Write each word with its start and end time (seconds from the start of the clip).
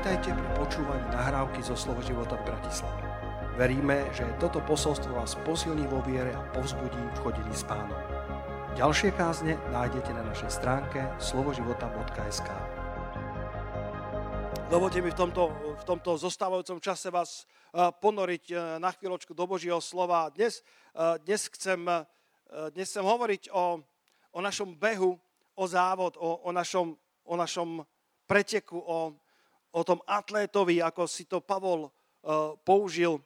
Vitajte 0.00 0.32
pri 0.32 0.48
počúvaní 0.56 1.12
nahrávky 1.12 1.60
zo 1.60 1.76
Slovo 1.76 2.00
života 2.00 2.32
v 2.40 2.48
Bratislave. 2.48 3.04
Veríme, 3.60 4.08
že 4.16 4.24
toto 4.40 4.64
posolstvo 4.64 5.12
vás 5.12 5.36
posilní 5.44 5.84
vo 5.92 6.00
viere 6.00 6.32
a 6.32 6.40
povzbudí 6.56 6.96
v 6.96 7.20
chodení 7.20 7.52
s 7.52 7.68
pánom. 7.68 8.00
Ďalšie 8.80 9.12
kázne 9.12 9.60
nájdete 9.68 10.08
na 10.16 10.24
našej 10.24 10.56
stránke 10.56 11.04
slovoživota.sk 11.20 12.48
Dovolte 14.72 15.04
mi 15.04 15.12
v 15.12 15.20
tomto, 15.20 15.52
v 15.52 15.84
tomto 15.84 16.16
zostávajúcom 16.16 16.80
čase 16.80 17.12
vás 17.12 17.44
eh, 17.44 17.92
ponoriť 17.92 18.44
eh, 18.56 18.58
na 18.80 18.96
chvíľočku 18.96 19.36
do 19.36 19.44
Božieho 19.44 19.84
slova. 19.84 20.32
Dnes, 20.32 20.64
eh, 20.96 21.20
dnes, 21.20 21.44
chcem, 21.52 21.84
dnes 22.72 22.88
chcem 22.88 23.04
hovoriť 23.04 23.52
o, 23.52 23.84
o 24.32 24.40
našom 24.40 24.72
behu, 24.80 25.20
o 25.60 25.64
závod, 25.68 26.16
o, 26.16 26.40
o, 26.40 26.48
našom, 26.56 26.96
o 27.28 27.34
našom 27.36 27.84
preteku, 28.24 28.80
o, 28.80 29.12
o 29.70 29.82
tom 29.86 30.02
atlétovi, 30.06 30.82
ako 30.82 31.06
si 31.06 31.24
to 31.30 31.40
Pavol 31.42 31.90
použil 32.66 33.16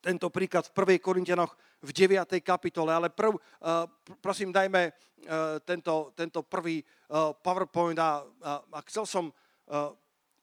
tento 0.00 0.32
príklad 0.32 0.64
v 0.64 0.96
1. 0.96 1.04
Korintianoch 1.04 1.52
v 1.84 1.90
9. 1.92 2.40
kapitole, 2.40 2.88
ale 2.92 3.12
prv, 3.12 3.36
prosím, 4.24 4.48
dajme 4.48 4.92
tento, 5.68 6.16
tento 6.16 6.40
prvý 6.48 6.80
PowerPoint 7.44 7.98
a, 8.00 8.24
a, 8.24 8.80
chcel 8.88 9.04
som 9.04 9.28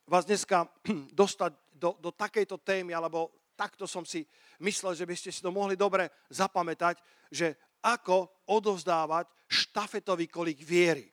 vás 0.06 0.24
dneska 0.30 0.70
dostať 1.18 1.52
do, 1.74 1.98
do 1.98 2.14
takejto 2.14 2.62
témy, 2.62 2.94
alebo 2.94 3.34
takto 3.58 3.90
som 3.90 4.06
si 4.06 4.22
myslel, 4.62 4.94
že 4.94 5.06
by 5.06 5.16
ste 5.18 5.30
si 5.34 5.42
to 5.42 5.50
mohli 5.50 5.74
dobre 5.74 6.10
zapamätať, 6.30 7.02
že 7.34 7.58
ako 7.82 8.46
odovzdávať 8.50 9.30
štafetový 9.50 10.30
kolík 10.30 10.62
viery. 10.62 11.10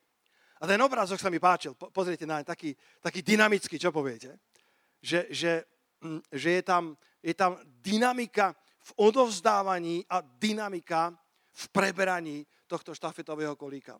A 0.61 0.67
ten 0.67 0.81
obrázok 0.83 1.19
sa 1.21 1.31
mi 1.31 1.43
páčil, 1.43 1.75
pozrite 1.75 2.27
na 2.27 2.45
taký, 2.47 2.75
taký 3.03 3.23
dynamický, 3.23 3.79
čo 3.79 3.91
poviete? 3.91 4.39
Že, 5.03 5.21
že, 5.31 5.53
hm, 6.01 6.21
že 6.31 6.51
je, 6.61 6.63
tam, 6.63 6.97
je 7.21 7.35
tam 7.35 7.59
dynamika 7.83 8.55
v 8.85 8.91
odovzdávaní 8.97 10.05
a 10.09 10.21
dynamika 10.21 11.13
v 11.55 11.65
preberaní 11.69 12.47
tohto 12.67 12.95
štafetového 12.95 13.57
kolíka. 13.57 13.99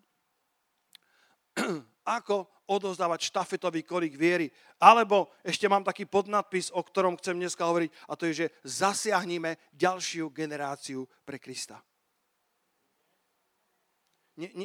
ako 2.05 2.69
odozdávať 2.69 3.33
štafetový 3.33 3.85
kolík 3.85 4.15
viery. 4.17 4.53
Alebo 4.81 5.33
ešte 5.41 5.69
mám 5.69 5.85
taký 5.85 6.05
podnadpis, 6.05 6.73
o 6.73 6.85
ktorom 6.85 7.17
chcem 7.17 7.37
dneska 7.41 7.65
hovoriť, 7.65 7.91
a 8.09 8.13
to 8.17 8.29
je, 8.29 8.45
že 8.45 8.47
zasiahnime 8.65 9.57
ďalšiu 9.73 10.29
generáciu 10.33 11.09
pre 11.25 11.41
Krista. 11.41 11.81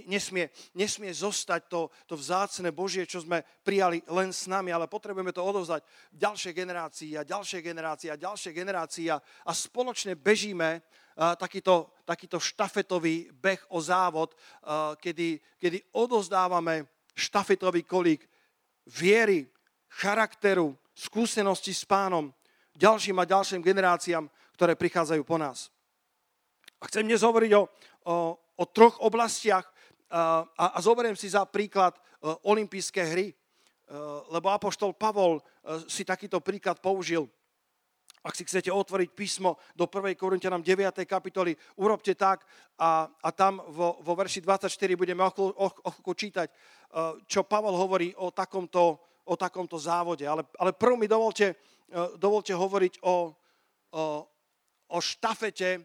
Nesmie, 0.10 0.50
nesmie 0.74 1.14
zostať 1.14 1.62
to, 1.70 1.82
to 2.10 2.18
vzácne 2.18 2.74
Božie, 2.74 3.06
čo 3.06 3.22
sme 3.22 3.46
prijali 3.62 4.02
len 4.10 4.34
s 4.34 4.50
nami, 4.50 4.74
ale 4.74 4.90
potrebujeme 4.90 5.30
to 5.30 5.46
odovzdať 5.46 5.86
ďalšie 6.10 6.52
generácii 6.58 7.14
a 7.14 7.22
ďalšie 7.22 7.62
generácie 7.62 8.10
a 8.10 8.18
ďalšie 8.18 8.50
generácie 8.50 9.14
a, 9.14 9.22
a 9.22 9.52
spoločne 9.54 10.18
bežíme 10.18 10.82
a, 11.14 11.38
takýto, 11.38 11.94
takýto 12.02 12.42
štafetový 12.42 13.30
beh 13.30 13.70
o 13.70 13.78
závod, 13.78 14.34
a, 14.66 14.98
kedy, 14.98 15.38
kedy 15.62 15.78
odozdávame 15.94 16.90
štafetový 17.14 17.86
kolík 17.86 18.26
viery, 18.90 19.46
charakteru, 20.02 20.74
skúsenosti 20.98 21.78
s 21.78 21.86
pánom 21.86 22.34
ďalším 22.80 23.20
a 23.20 23.28
ďalším 23.28 23.62
generáciám, 23.62 24.32
ktoré 24.56 24.80
prichádzajú 24.80 25.24
po 25.28 25.36
nás. 25.36 25.68
A 26.80 26.88
chcem 26.88 27.04
dnes 27.04 27.20
hovoriť 27.20 27.52
o, 27.60 27.62
o, 27.62 27.66
o 28.60 28.64
troch 28.68 29.00
oblastiach 29.00 29.64
a, 30.12 30.44
a, 30.60 30.80
zoberiem 30.84 31.16
si 31.16 31.32
za 31.32 31.48
príklad 31.48 31.96
olympijské 32.44 33.02
hry, 33.08 33.32
lebo 34.28 34.52
apoštol 34.52 34.92
Pavol 34.92 35.40
si 35.88 36.04
takýto 36.04 36.44
príklad 36.44 36.84
použil. 36.84 37.30
Ak 38.20 38.36
si 38.36 38.44
chcete 38.44 38.68
otvoriť 38.68 39.16
písmo 39.16 39.56
do 39.72 39.88
1. 39.88 40.12
Korintianom 40.20 40.60
9. 40.60 41.08
kapitoly, 41.08 41.56
urobte 41.80 42.12
tak 42.20 42.44
a, 42.76 43.08
a 43.08 43.30
tam 43.32 43.64
vo, 43.72 44.04
vo 44.04 44.14
verši 44.20 44.44
24 44.44 44.68
budeme 45.00 45.24
o 45.24 46.12
čítať, 46.12 46.48
čo 47.32 47.48
Pavel 47.48 47.80
hovorí 47.80 48.12
o 48.20 48.28
takomto, 48.36 49.00
o 49.24 49.36
takomto 49.40 49.80
závode. 49.80 50.28
Ale, 50.28 50.44
ale 50.60 50.76
prv 50.76 51.00
mi 51.00 51.08
dovolte, 51.08 51.56
dovolte 52.20 52.52
hovoriť 52.52 53.00
o, 53.08 53.32
o, 53.96 54.04
o 54.92 54.98
štafete 55.00 55.80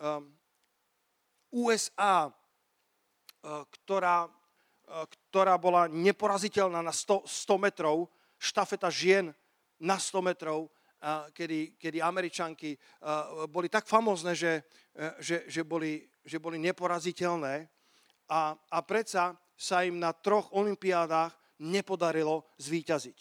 um, 0.00 0.37
USA, 1.52 2.28
ktorá, 3.44 4.28
ktorá 5.28 5.54
bola 5.56 5.88
neporaziteľná 5.88 6.84
na 6.84 6.92
100, 6.92 7.24
100 7.24 7.64
metrov, 7.64 8.10
štafeta 8.36 8.92
žien 8.92 9.32
na 9.80 9.96
100 9.96 10.22
metrov, 10.22 10.68
kedy, 11.32 11.78
kedy 11.78 12.02
Američanky 12.02 12.74
boli 13.48 13.70
tak 13.70 13.86
famózne, 13.86 14.34
že, 14.34 14.66
že, 15.22 15.46
že, 15.46 15.62
boli, 15.62 16.02
že 16.26 16.42
boli 16.42 16.58
neporaziteľné 16.58 17.70
a, 18.28 18.52
a 18.52 18.78
predsa 18.82 19.38
sa 19.54 19.82
im 19.86 19.98
na 19.98 20.12
troch 20.12 20.50
olimpiádach 20.54 21.34
nepodarilo 21.58 22.46
zvíťaziť. 22.62 23.18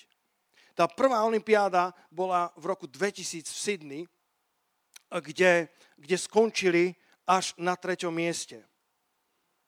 Tá 0.77 0.85
prvá 0.85 1.25
olimpiáda 1.25 1.89
bola 2.13 2.53
v 2.53 2.69
roku 2.69 2.85
2000 2.85 3.49
v 3.49 3.57
Sydney, 3.57 4.01
kde, 5.09 5.73
kde 5.97 6.17
skončili 6.21 6.93
až 7.27 7.51
na 7.59 7.75
treťom 7.75 8.15
mieste. 8.15 8.63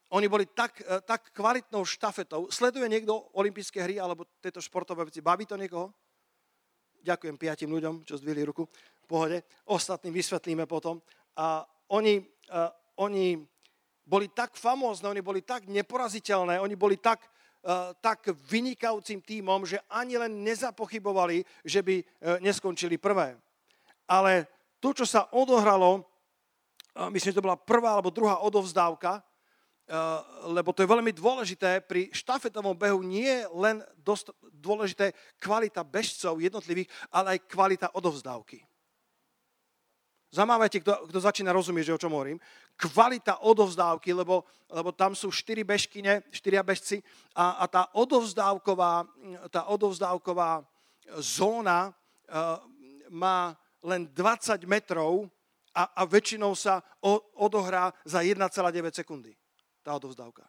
Oni 0.09 0.25
boli 0.25 0.49
tak, 0.49 0.81
e, 0.81 1.03
tak 1.05 1.29
kvalitnou 1.35 1.85
štafetou. 1.85 2.49
Sleduje 2.49 2.89
niekto 2.89 3.29
olympijské 3.37 3.83
hry 3.85 3.95
alebo 4.01 4.25
tieto 4.41 4.57
športové 4.57 5.05
veci? 5.05 5.21
Baví 5.21 5.45
to 5.45 5.59
niekoho? 5.59 5.93
Ďakujem 7.03 7.35
piatim 7.37 7.69
ľuďom, 7.69 8.07
čo 8.07 8.17
zdvihli 8.17 8.41
ruku. 8.47 8.65
V 9.03 9.05
pohode. 9.05 9.37
Ostatným 9.69 10.15
vysvetlíme 10.15 10.65
potom. 10.65 10.99
A 11.37 11.63
oni, 11.93 12.19
uh, 12.51 12.73
oni 12.99 13.39
boli 14.03 14.33
tak 14.33 14.57
famózne, 14.57 15.07
oni 15.07 15.21
boli 15.23 15.45
tak 15.45 15.69
neporaziteľné, 15.69 16.59
oni 16.59 16.75
boli 16.75 16.99
tak, 16.99 17.23
uh, 17.63 17.95
tak 18.03 18.33
vynikajúcim 18.51 19.23
týmom, 19.23 19.63
že 19.63 19.79
ani 19.87 20.19
len 20.19 20.43
nezapochybovali, 20.43 21.45
že 21.63 21.79
by 21.79 21.95
uh, 22.01 22.05
neskončili 22.43 22.99
prvé. 22.99 23.39
Ale 24.09 24.49
to, 24.83 24.91
čo 24.91 25.05
sa 25.07 25.31
odohralo, 25.31 26.03
myslím, 27.07 27.31
že 27.31 27.39
to 27.39 27.45
bola 27.47 27.55
prvá 27.55 27.95
alebo 27.95 28.11
druhá 28.11 28.43
odovzdávka, 28.43 29.23
Eh, 29.89 29.95
lebo 30.53 30.69
to 30.69 30.85
je 30.85 30.93
veľmi 30.93 31.09
dôležité, 31.09 31.81
pri 31.81 32.13
štafetovom 32.13 32.77
behu 32.77 33.01
nie 33.01 33.25
je 33.25 33.49
len 33.57 33.81
dosť 34.05 34.29
dôležité 34.53 35.17
kvalita 35.41 35.81
bežcov 35.81 36.37
jednotlivých, 36.37 36.85
ale 37.09 37.33
aj 37.33 37.49
kvalita 37.49 37.89
odovzdávky. 37.97 38.61
Zamávajte, 40.29 40.85
kto, 40.85 41.09
kto 41.09 41.19
začína 41.25 41.49
rozumieť, 41.49 41.89
že 41.89 41.95
o 41.97 42.01
čom 42.05 42.13
hovorím. 42.13 42.37
Kvalita 42.77 43.41
odovzdávky, 43.41 44.13
lebo, 44.13 44.45
lebo 44.69 44.93
tam 44.93 45.17
sú 45.17 45.33
štyri 45.33 45.65
bežkyne, 45.65 46.21
štyria 46.29 46.61
bežci 46.61 47.01
a, 47.33 47.57
a 47.57 47.65
tá, 47.65 47.89
odovzdávková, 47.97 49.09
tá 49.49 49.65
odovzdávková 49.73 50.61
zóna 51.17 51.89
uh, 51.89 52.61
má 53.09 53.57
len 53.81 54.05
20 54.05 54.69
metrov 54.69 55.25
a, 55.79 55.83
a 55.95 56.01
väčšinou 56.03 56.51
sa 56.59 56.83
o, 56.99 57.23
odohrá 57.39 57.95
za 58.03 58.19
1,9 58.19 58.43
sekundy 58.91 59.31
tá 59.79 59.95
odovzdávka. 59.95 60.43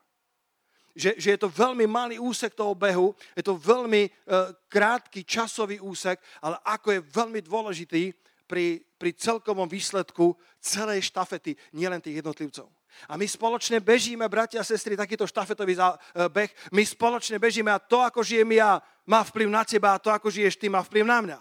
Že, 0.91 1.22
že 1.22 1.28
je 1.30 1.38
to 1.38 1.46
veľmi 1.46 1.86
malý 1.86 2.18
úsek 2.18 2.50
toho 2.50 2.74
behu, 2.74 3.14
je 3.38 3.46
to 3.46 3.54
veľmi 3.54 4.10
uh, 4.10 4.50
krátky 4.66 5.22
časový 5.22 5.78
úsek, 5.78 6.19
ale 6.42 6.58
ako 6.66 6.98
je 6.98 7.06
veľmi 7.14 7.40
dôležitý 7.46 8.10
pri, 8.50 8.82
pri 8.98 9.14
celkovom 9.14 9.70
výsledku 9.70 10.34
celej 10.58 11.06
štafety, 11.06 11.54
nielen 11.78 12.02
tých 12.02 12.19
jednotlivcov. 12.19 12.66
A 13.06 13.14
my 13.14 13.22
spoločne 13.22 13.78
bežíme, 13.78 14.26
bratia 14.26 14.60
a 14.60 14.66
sestry, 14.66 14.99
takýto 14.99 15.31
štafetový 15.31 15.78
e, 15.78 15.87
beh, 16.26 16.50
my 16.75 16.82
spoločne 16.82 17.38
bežíme 17.38 17.70
a 17.70 17.78
to, 17.78 18.02
ako 18.02 18.26
žijem 18.26 18.58
ja, 18.58 18.82
má 19.06 19.22
vplyv 19.22 19.46
na 19.46 19.62
teba 19.62 19.94
a 19.94 20.02
to, 20.02 20.10
ako 20.10 20.26
žiješ 20.26 20.58
ty, 20.58 20.66
má 20.66 20.82
vplyv 20.82 21.06
na 21.06 21.19
mňa. 21.22 21.38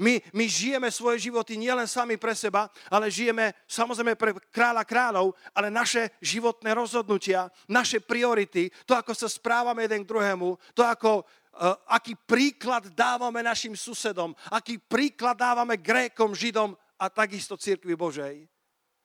My, 0.00 0.24
my 0.32 0.48
žijeme 0.48 0.88
svoje 0.88 1.28
životy 1.28 1.60
nielen 1.60 1.84
sami 1.84 2.16
pre 2.16 2.32
seba, 2.32 2.72
ale 2.88 3.12
žijeme 3.12 3.52
samozrejme 3.68 4.16
pre 4.16 4.32
kráľa 4.48 4.88
kráľov, 4.88 5.36
ale 5.52 5.68
naše 5.68 6.16
životné 6.24 6.72
rozhodnutia, 6.72 7.52
naše 7.68 8.00
priority, 8.00 8.72
to, 8.88 8.96
ako 8.96 9.12
sa 9.12 9.28
správame 9.28 9.84
jeden 9.84 10.00
k 10.04 10.08
druhému, 10.08 10.56
to, 10.72 10.80
ako, 10.80 11.28
uh, 11.60 11.76
aký 11.92 12.16
príklad 12.16 12.88
dávame 12.96 13.44
našim 13.44 13.76
susedom, 13.76 14.32
aký 14.48 14.80
príklad 14.80 15.36
dávame 15.36 15.76
Grékom, 15.76 16.32
Židom 16.32 16.72
a 16.96 17.12
takisto 17.12 17.60
Církvi 17.60 17.92
Božej, 17.92 18.48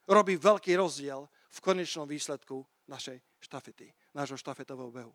robí 0.08 0.40
veľký 0.40 0.72
rozdiel 0.72 1.28
v 1.28 1.58
konečnom 1.60 2.08
výsledku 2.08 2.64
našej 2.88 3.20
štafety, 3.44 3.92
nášho 4.16 4.40
štafetového 4.40 4.88
behu. 4.88 5.12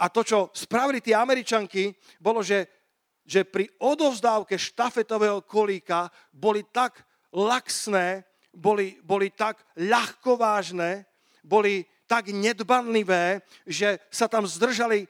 A 0.00 0.08
to, 0.08 0.24
čo 0.24 0.38
spravili 0.56 1.04
tie 1.04 1.12
Američanky, 1.12 1.92
bolo, 2.16 2.40
že 2.40 2.83
že 3.24 3.44
pri 3.44 3.72
odovzdávke 3.80 4.56
štafetového 4.60 5.40
kolíka 5.44 6.12
boli 6.32 6.64
tak 6.68 7.04
laxné, 7.32 8.24
boli, 8.54 9.00
boli 9.02 9.32
tak 9.32 9.60
ľahkovážne, 9.74 11.08
boli 11.42 11.88
tak 12.06 12.30
nedbanlivé, 12.30 13.42
že 13.66 13.98
sa 14.12 14.28
tam 14.28 14.46
zdržali 14.46 15.08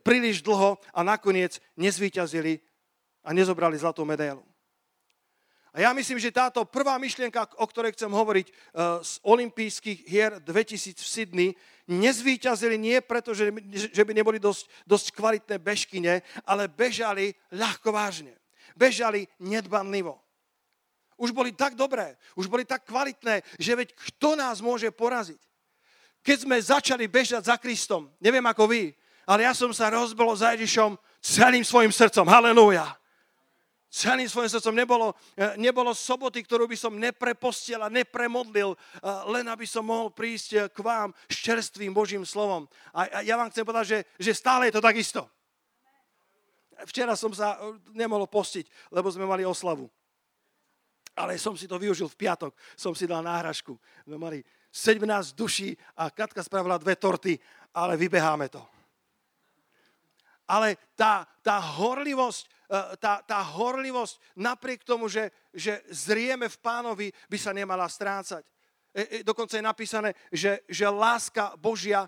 príliš 0.00 0.40
dlho 0.40 0.80
a 0.94 1.00
nakoniec 1.04 1.60
nezvíťazili 1.76 2.62
a 3.20 3.36
nezobrali 3.36 3.76
zlatú 3.76 4.06
medailu. 4.08 4.40
A 5.70 5.86
ja 5.86 5.90
myslím, 5.94 6.18
že 6.18 6.34
táto 6.34 6.66
prvá 6.66 6.98
myšlienka, 6.98 7.46
o 7.62 7.66
ktorej 7.66 7.94
chcem 7.94 8.10
hovoriť 8.10 8.46
eh, 8.50 8.54
z 9.06 9.12
olympijských 9.22 9.98
hier 10.02 10.32
2000 10.42 10.98
v 10.98 11.08
Sydney, 11.08 11.48
nezvýťazili 11.86 12.74
nie 12.74 12.98
preto, 13.02 13.34
že, 13.34 13.54
že 13.94 14.02
by 14.02 14.12
neboli 14.14 14.42
dosť, 14.42 14.66
dosť 14.86 15.06
kvalitné 15.14 15.56
bežkyne, 15.62 16.22
ale 16.42 16.66
bežali 16.66 17.34
ľahko 17.54 17.94
vážne. 17.94 18.34
Bežali 18.74 19.26
nedbanlivo. 19.38 20.18
Už 21.20 21.30
boli 21.36 21.52
tak 21.52 21.76
dobré, 21.76 22.16
už 22.32 22.48
boli 22.48 22.64
tak 22.64 22.86
kvalitné, 22.88 23.44
že 23.60 23.76
veď 23.76 23.92
kto 23.92 24.40
nás 24.40 24.64
môže 24.64 24.88
poraziť? 24.88 25.38
Keď 26.24 26.36
sme 26.48 26.56
začali 26.56 27.04
bežať 27.06 27.46
za 27.46 27.56
Kristom, 27.60 28.08
neviem 28.18 28.44
ako 28.44 28.70
vy, 28.70 28.92
ale 29.28 29.44
ja 29.44 29.52
som 29.52 29.70
sa 29.70 29.92
rozbolo 29.92 30.32
za 30.32 30.56
Ježišom 30.56 30.96
celým 31.20 31.62
svojim 31.62 31.92
srdcom. 31.92 32.24
Halelúja 32.24 32.99
celým 33.90 34.30
svojim 34.30 34.48
srdcom. 34.48 34.74
Nebolo, 34.74 35.06
e, 35.34 35.58
nebolo 35.58 35.90
soboty, 35.90 36.46
ktorú 36.46 36.70
by 36.70 36.78
som 36.78 36.94
neprepostil 36.94 37.82
a 37.82 37.90
nepremodlil, 37.90 38.72
e, 38.72 38.78
len 39.34 39.44
aby 39.50 39.66
som 39.66 39.82
mohol 39.82 40.14
prísť 40.14 40.50
e, 40.54 40.58
k 40.70 40.78
vám 40.78 41.10
s 41.26 41.36
čerstvým 41.42 41.90
Božím 41.90 42.22
slovom. 42.22 42.70
A 42.94 43.26
ja 43.26 43.34
vám 43.34 43.50
chcem 43.50 43.66
povedať, 43.66 43.86
že, 43.90 43.98
že 44.30 44.32
stále 44.38 44.70
je 44.70 44.78
to 44.78 44.86
takisto. 44.86 45.26
Včera 46.86 47.12
som 47.18 47.34
sa 47.34 47.60
nemohol 47.92 48.24
postiť, 48.30 48.94
lebo 48.94 49.10
sme 49.12 49.28
mali 49.28 49.44
oslavu. 49.44 49.90
Ale 51.12 51.36
som 51.36 51.52
si 51.58 51.68
to 51.68 51.76
využil 51.76 52.08
v 52.08 52.16
piatok, 52.16 52.56
som 52.78 52.96
si 52.96 53.04
dal 53.04 53.20
náhražku. 53.20 53.76
Sme 54.06 54.16
mali 54.16 54.38
17 54.72 55.36
duší 55.36 55.76
a 55.98 56.08
Katka 56.08 56.40
spravila 56.40 56.80
dve 56.80 56.96
torty, 56.96 57.36
ale 57.74 57.98
vybeháme 57.98 58.48
to. 58.48 58.62
Ale 60.48 60.78
tá, 60.96 61.26
tá 61.42 61.58
horlivosť, 61.58 62.48
tá, 63.02 63.18
tá 63.26 63.42
horlivosť, 63.42 64.38
napriek 64.38 64.86
tomu, 64.86 65.10
že, 65.10 65.34
že 65.50 65.82
zrieme 65.90 66.46
v 66.46 66.60
pánovi, 66.62 67.08
by 67.26 67.38
sa 67.38 67.50
nemala 67.50 67.90
strácať. 67.90 68.46
E, 68.94 69.20
e, 69.20 69.26
dokonca 69.26 69.58
je 69.58 69.64
napísané, 69.66 70.10
že, 70.30 70.62
že 70.70 70.86
láska 70.86 71.58
Božia 71.58 72.06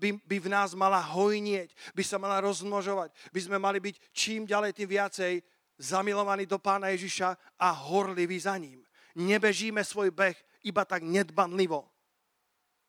by, 0.00 0.16
by 0.24 0.36
v 0.40 0.48
nás 0.48 0.72
mala 0.72 0.96
hojnieť, 0.96 1.76
by 1.92 2.00
sa 2.00 2.16
mala 2.16 2.40
rozmnožovať, 2.40 3.12
by 3.28 3.40
sme 3.42 3.58
mali 3.60 3.84
byť 3.84 4.16
čím 4.16 4.48
ďalej, 4.48 4.72
tým 4.72 4.88
viacej 4.88 5.44
zamilovaní 5.76 6.48
do 6.48 6.56
pána 6.56 6.88
Ježiša 6.88 7.36
a 7.60 7.68
horliví 7.70 8.40
za 8.40 8.56
ním. 8.56 8.80
Nebežíme 9.12 9.84
svoj 9.84 10.08
beh 10.08 10.34
iba 10.64 10.88
tak 10.88 11.04
nedbanlivo. 11.04 11.84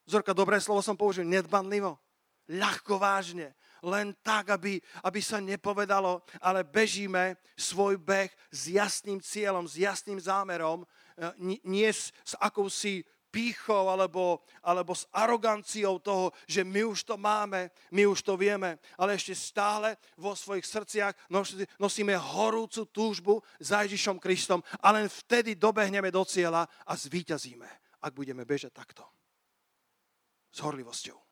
Zorka, 0.09 0.33
dobré 0.33 0.57
slovo 0.57 0.81
som 0.81 0.97
použil, 0.97 1.27
nedbanlivo. 1.27 1.99
Ľahko 2.49 2.97
vážne 2.97 3.53
len 3.83 4.15
tak, 4.19 4.51
aby, 4.51 4.81
aby 5.07 5.19
sa 5.23 5.39
nepovedalo, 5.39 6.23
ale 6.43 6.67
bežíme 6.67 7.39
svoj 7.55 7.95
beh 7.95 8.27
s 8.51 8.67
jasným 8.75 9.23
cieľom, 9.23 9.63
s 9.67 9.79
jasným 9.79 10.19
zámerom, 10.19 10.83
e, 10.83 10.87
nie 11.63 11.87
s, 11.87 12.11
s 12.27 12.35
akousi 12.39 13.07
pýchou 13.29 13.93
alebo, 13.93 14.41
alebo 14.65 14.97
s 14.97 15.05
aroganciou 15.13 16.01
toho, 16.01 16.33
že 16.49 16.65
my 16.65 16.81
už 16.89 17.05
to 17.05 17.15
máme, 17.15 17.69
my 17.93 18.09
už 18.09 18.25
to 18.25 18.33
vieme, 18.33 18.81
ale 18.97 19.13
ešte 19.13 19.37
stále 19.37 19.95
vo 20.17 20.33
svojich 20.33 20.65
srdciach 20.65 21.13
nosíme 21.77 22.17
horúcu 22.17 22.89
túžbu 22.89 23.33
za 23.61 23.85
Ježišom 23.85 24.17
Kristom 24.17 24.65
a 24.81 24.89
len 24.89 25.05
vtedy 25.05 25.53
dobehneme 25.53 26.09
do 26.09 26.25
cieľa 26.25 26.65
a 26.89 26.93
zvíťazíme, 26.97 27.69
ak 28.01 28.11
budeme 28.17 28.43
bežať 28.43 28.73
takto. 28.73 29.05
S 30.49 30.65
horlivosťou. 30.65 31.28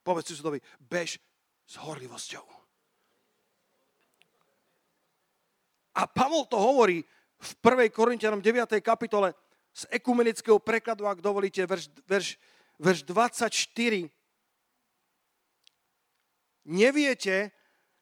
Povedz 0.00 0.32
susedovi, 0.32 0.60
bež 0.80 1.20
s 1.66 1.74
horlivosťou. 1.78 2.46
A 6.00 6.06
Pavol 6.06 6.46
to 6.48 6.56
hovorí 6.56 7.04
v 7.40 7.50
1. 7.60 7.90
Korintianom 7.92 8.40
9. 8.40 8.80
kapitole 8.80 9.34
z 9.74 9.86
ekumenického 9.90 10.58
prekladu, 10.58 11.06
ak 11.06 11.20
dovolíte, 11.20 11.62
verš, 11.66 11.92
verš, 12.06 12.28
verš 12.78 13.00
24. 13.06 14.08
Neviete, 16.70 17.50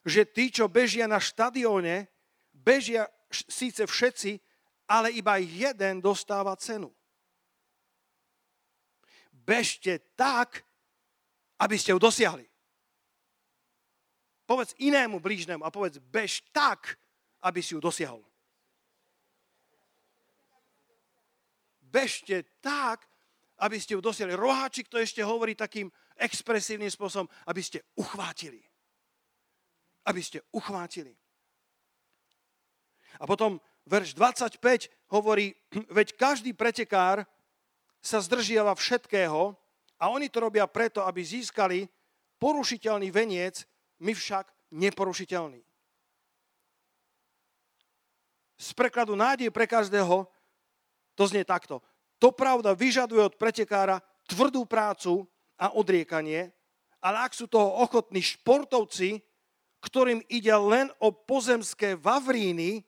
že 0.04 0.22
tí, 0.26 0.50
čo 0.52 0.66
bežia 0.68 1.06
na 1.06 1.20
štadióne, 1.20 2.08
bežia 2.52 3.06
síce 3.30 3.84
všetci, 3.84 4.40
ale 4.88 5.12
iba 5.12 5.36
jeden 5.36 6.00
dostáva 6.00 6.56
cenu. 6.56 6.92
Bežte 9.32 10.00
tak, 10.16 10.64
aby 11.58 11.76
ste 11.78 11.92
ju 11.92 11.98
dosiahli. 11.98 12.46
Povedz 14.48 14.72
inému 14.80 15.20
blížnemu 15.20 15.60
a 15.60 15.74
povedz, 15.74 16.00
bež 16.00 16.40
tak, 16.54 16.96
aby 17.44 17.60
si 17.60 17.76
ju 17.76 17.80
dosiahol. 17.82 18.24
Bežte 21.84 22.44
tak, 22.60 23.04
aby 23.58 23.76
ste 23.80 23.96
ju 23.96 24.00
dosiahli. 24.00 24.36
Roháčik 24.36 24.88
to 24.88 24.96
ešte 24.96 25.20
hovorí 25.20 25.52
takým 25.52 25.92
expresívnym 26.16 26.88
spôsobom, 26.88 27.28
aby 27.48 27.60
ste 27.60 27.84
uchvátili. 27.96 28.60
Aby 30.04 30.20
ste 30.24 30.40
uchvátili. 30.52 31.16
A 33.18 33.24
potom 33.26 33.58
verš 33.88 34.14
25 34.14 34.60
hovorí, 35.10 35.56
veď 35.98 36.14
každý 36.14 36.52
pretekár 36.52 37.24
sa 37.98 38.22
zdržiava 38.22 38.76
všetkého 38.78 39.56
a 39.98 40.08
oni 40.08 40.30
to 40.30 40.38
robia 40.38 40.64
preto, 40.70 41.02
aby 41.02 41.20
získali 41.20 41.84
porušiteľný 42.38 43.10
veniec, 43.10 43.66
my 43.98 44.14
však 44.14 44.46
neporušiteľní. 44.70 45.60
Z 48.58 48.68
prekladu 48.74 49.14
nádej 49.14 49.50
pre 49.54 49.66
každého 49.66 50.26
to 51.18 51.22
znie 51.26 51.42
takto. 51.42 51.82
To 52.18 52.30
pravda 52.34 52.74
vyžaduje 52.74 53.22
od 53.22 53.38
pretekára 53.38 54.02
tvrdú 54.26 54.66
prácu 54.66 55.26
a 55.58 55.74
odriekanie, 55.74 56.50
ale 56.98 57.16
ak 57.26 57.34
sú 57.34 57.46
toho 57.46 57.82
ochotní 57.82 58.22
športovci, 58.22 59.22
ktorým 59.78 60.22
ide 60.26 60.54
len 60.54 60.90
o 60.98 61.14
pozemské 61.14 61.94
vavríny, 61.94 62.82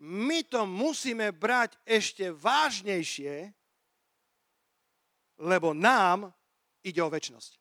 my 0.00 0.40
to 0.48 0.64
musíme 0.64 1.28
brať 1.36 1.76
ešte 1.84 2.32
vážnejšie, 2.32 3.52
lebo 5.40 5.72
nám 5.72 6.28
ide 6.84 7.00
o 7.00 7.08
väčnosť. 7.08 7.56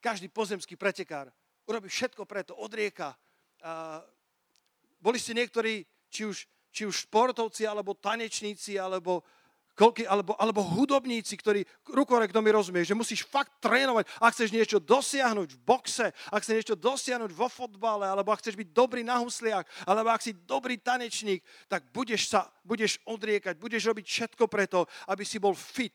Každý 0.00 0.32
pozemský 0.32 0.74
pretekár 0.74 1.30
urobí 1.68 1.86
všetko 1.86 2.26
preto, 2.26 2.56
odrieka. 2.58 3.14
Boli 4.98 5.18
ste 5.20 5.36
niektorí, 5.36 5.86
či 6.10 6.26
už, 6.26 6.36
či 6.72 6.82
už 6.88 7.06
športovci, 7.06 7.68
alebo 7.68 7.94
tanečníci, 7.94 8.80
alebo, 8.80 9.22
koľky, 9.78 10.04
alebo, 10.04 10.36
alebo 10.36 10.60
hudobníci, 10.60 11.36
ktorí, 11.36 11.64
rukorek 11.88 12.32
to 12.32 12.42
mi 12.44 12.52
rozumie, 12.52 12.84
že 12.84 12.96
musíš 12.96 13.24
fakt 13.24 13.60
trénovať, 13.64 14.06
ak 14.20 14.32
chceš 14.34 14.50
niečo 14.52 14.78
dosiahnuť 14.80 15.48
v 15.56 15.62
boxe, 15.64 16.06
ak 16.28 16.40
chceš 16.44 16.56
niečo 16.60 16.76
dosiahnuť 16.76 17.30
vo 17.32 17.48
fotbale, 17.48 18.08
alebo 18.08 18.32
ak 18.32 18.40
chceš 18.44 18.56
byť 18.56 18.68
dobrý 18.72 19.02
na 19.04 19.20
husliach, 19.20 19.64
alebo 19.88 20.12
ak 20.12 20.24
si 20.24 20.32
dobrý 20.34 20.76
tanečník, 20.80 21.44
tak 21.68 21.88
budeš 21.92 22.28
sa, 22.28 22.48
budeš 22.64 23.00
odriekať, 23.04 23.56
budeš 23.60 23.88
robiť 23.88 24.06
všetko 24.06 24.44
preto, 24.48 24.88
aby 25.08 25.24
si 25.24 25.36
bol 25.36 25.52
fit, 25.52 25.94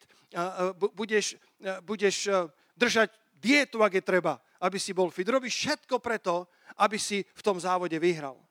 budeš, 0.94 1.38
budeš 1.82 2.29
držať 2.75 3.10
dietu, 3.38 3.82
ak 3.86 3.98
je 3.98 4.03
treba, 4.03 4.41
aby 4.62 4.79
si 4.82 4.94
bol 4.94 5.13
fit. 5.13 5.27
Robíš 5.27 5.53
všetko 5.53 6.01
preto, 6.01 6.50
aby 6.82 6.98
si 6.98 7.22
v 7.22 7.41
tom 7.46 7.62
závode 7.62 7.96
vyhral. 8.01 8.44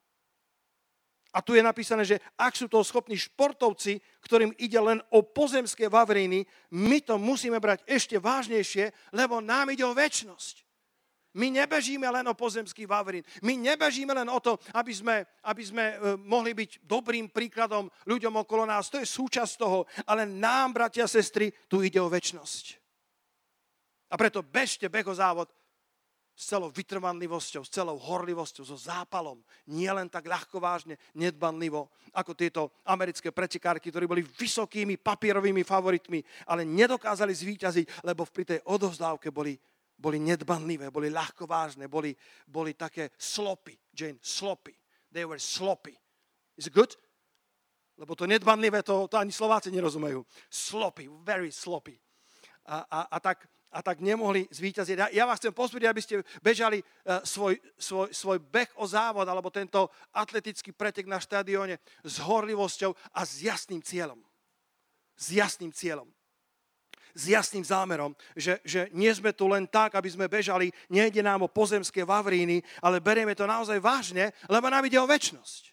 A 1.34 1.42
tu 1.42 1.58
je 1.58 1.66
napísané, 1.66 2.06
že 2.06 2.22
ak 2.38 2.54
sú 2.54 2.70
to 2.70 2.78
schopní 2.86 3.18
športovci, 3.18 3.98
ktorým 4.22 4.54
ide 4.54 4.78
len 4.78 5.02
o 5.10 5.26
pozemské 5.26 5.90
vavriny, 5.90 6.46
my 6.70 7.02
to 7.02 7.18
musíme 7.18 7.58
brať 7.58 7.82
ešte 7.90 8.22
vážnejšie, 8.22 8.94
lebo 9.10 9.42
nám 9.42 9.74
ide 9.74 9.82
o 9.82 9.90
väčnosť. 9.90 10.62
My 11.34 11.50
nebežíme 11.50 12.06
len 12.06 12.22
o 12.30 12.38
pozemský 12.38 12.86
vavrín. 12.86 13.26
My 13.42 13.58
nebežíme 13.58 14.14
len 14.14 14.30
o 14.30 14.38
to, 14.38 14.54
aby 14.78 14.94
sme, 14.94 15.26
aby 15.42 15.62
sme 15.66 15.84
e, 15.90 15.94
mohli 16.14 16.54
byť 16.54 16.86
dobrým 16.86 17.34
príkladom 17.34 17.90
ľuďom 18.06 18.46
okolo 18.46 18.62
nás. 18.62 18.86
To 18.94 19.02
je 19.02 19.06
súčasť 19.10 19.52
toho. 19.58 19.82
Ale 20.06 20.30
nám, 20.30 20.70
bratia 20.70 21.02
a 21.02 21.10
sestry, 21.10 21.50
tu 21.66 21.82
ide 21.82 21.98
o 21.98 22.06
väčnosť. 22.06 22.78
A 24.06 24.14
preto 24.14 24.46
bežte 24.46 24.86
behozávod 24.86 25.50
s 26.34 26.50
celou 26.50 26.66
vytrvanlivosťou, 26.74 27.62
s 27.62 27.70
celou 27.70 27.94
horlivosťou, 27.94 28.66
so 28.66 28.74
zápalom. 28.74 29.38
Nie 29.70 29.94
len 29.94 30.10
tak 30.10 30.26
ľahko 30.26 30.58
vážne, 30.58 30.98
nedbanlivo, 31.14 31.86
ako 32.10 32.34
tieto 32.34 32.74
americké 32.82 33.30
pretekárky, 33.30 33.94
ktorí 33.94 34.10
boli 34.10 34.22
vysokými 34.26 34.98
papierovými 34.98 35.62
favoritmi, 35.62 36.20
ale 36.50 36.66
nedokázali 36.66 37.30
zvíťaziť, 37.30 38.02
lebo 38.02 38.26
pri 38.26 38.44
tej 38.44 38.60
odovzdávke 38.66 39.30
boli, 39.30 39.54
boli 39.94 40.18
nedbanlivé, 40.18 40.90
boli 40.90 41.06
ľahko 41.06 41.46
boli, 41.86 42.10
boli 42.50 42.74
také 42.74 43.14
sloppy. 43.14 43.78
Jane, 43.94 44.18
sloppy. 44.18 44.74
They 45.14 45.22
were 45.22 45.38
sloppy. 45.38 45.94
Is 46.58 46.66
it 46.66 46.74
good? 46.74 46.98
Lebo 47.94 48.18
to 48.18 48.26
nedbanlivé, 48.26 48.82
to, 48.82 49.06
to 49.06 49.14
ani 49.22 49.30
Slováci 49.30 49.70
nerozumejú. 49.70 50.26
Sloppy, 50.50 51.06
very 51.22 51.54
sloppy. 51.54 51.94
A, 52.66 52.82
a, 52.90 53.00
a 53.06 53.18
tak 53.22 53.46
a 53.74 53.82
tak 53.82 53.98
nemohli 53.98 54.46
zvíťaziť. 54.54 54.96
Ja, 54.96 55.08
ja 55.10 55.24
vás 55.26 55.42
chcem 55.42 55.50
pozbudiť, 55.50 55.88
aby 55.90 56.00
ste 56.00 56.22
bežali 56.38 56.78
uh, 56.78 57.18
svoj, 57.26 57.58
svoj, 57.74 58.14
svoj 58.14 58.38
beh 58.38 58.70
o 58.78 58.86
závod 58.86 59.26
alebo 59.26 59.50
tento 59.50 59.90
atletický 60.14 60.70
pretek 60.70 61.10
na 61.10 61.18
štadióne 61.18 61.82
s 62.06 62.22
horlivosťou 62.22 62.94
a 63.10 63.20
s 63.26 63.42
jasným 63.42 63.82
cieľom. 63.82 64.22
S 65.18 65.34
jasným 65.34 65.74
cieľom 65.74 66.06
s 67.14 67.30
jasným 67.30 67.62
zámerom, 67.62 68.10
že, 68.34 68.58
že 68.66 68.90
nie 68.90 69.06
sme 69.14 69.30
tu 69.30 69.46
len 69.46 69.70
tak, 69.70 69.94
aby 69.94 70.10
sme 70.10 70.26
bežali, 70.26 70.74
nejde 70.90 71.22
nám 71.22 71.46
o 71.46 71.52
pozemské 71.52 72.02
vavríny, 72.02 72.58
ale 72.82 72.98
berieme 72.98 73.38
to 73.38 73.46
naozaj 73.46 73.78
vážne, 73.78 74.34
lebo 74.50 74.66
nám 74.66 74.82
ide 74.82 74.98
o 74.98 75.06
väčnosť. 75.06 75.70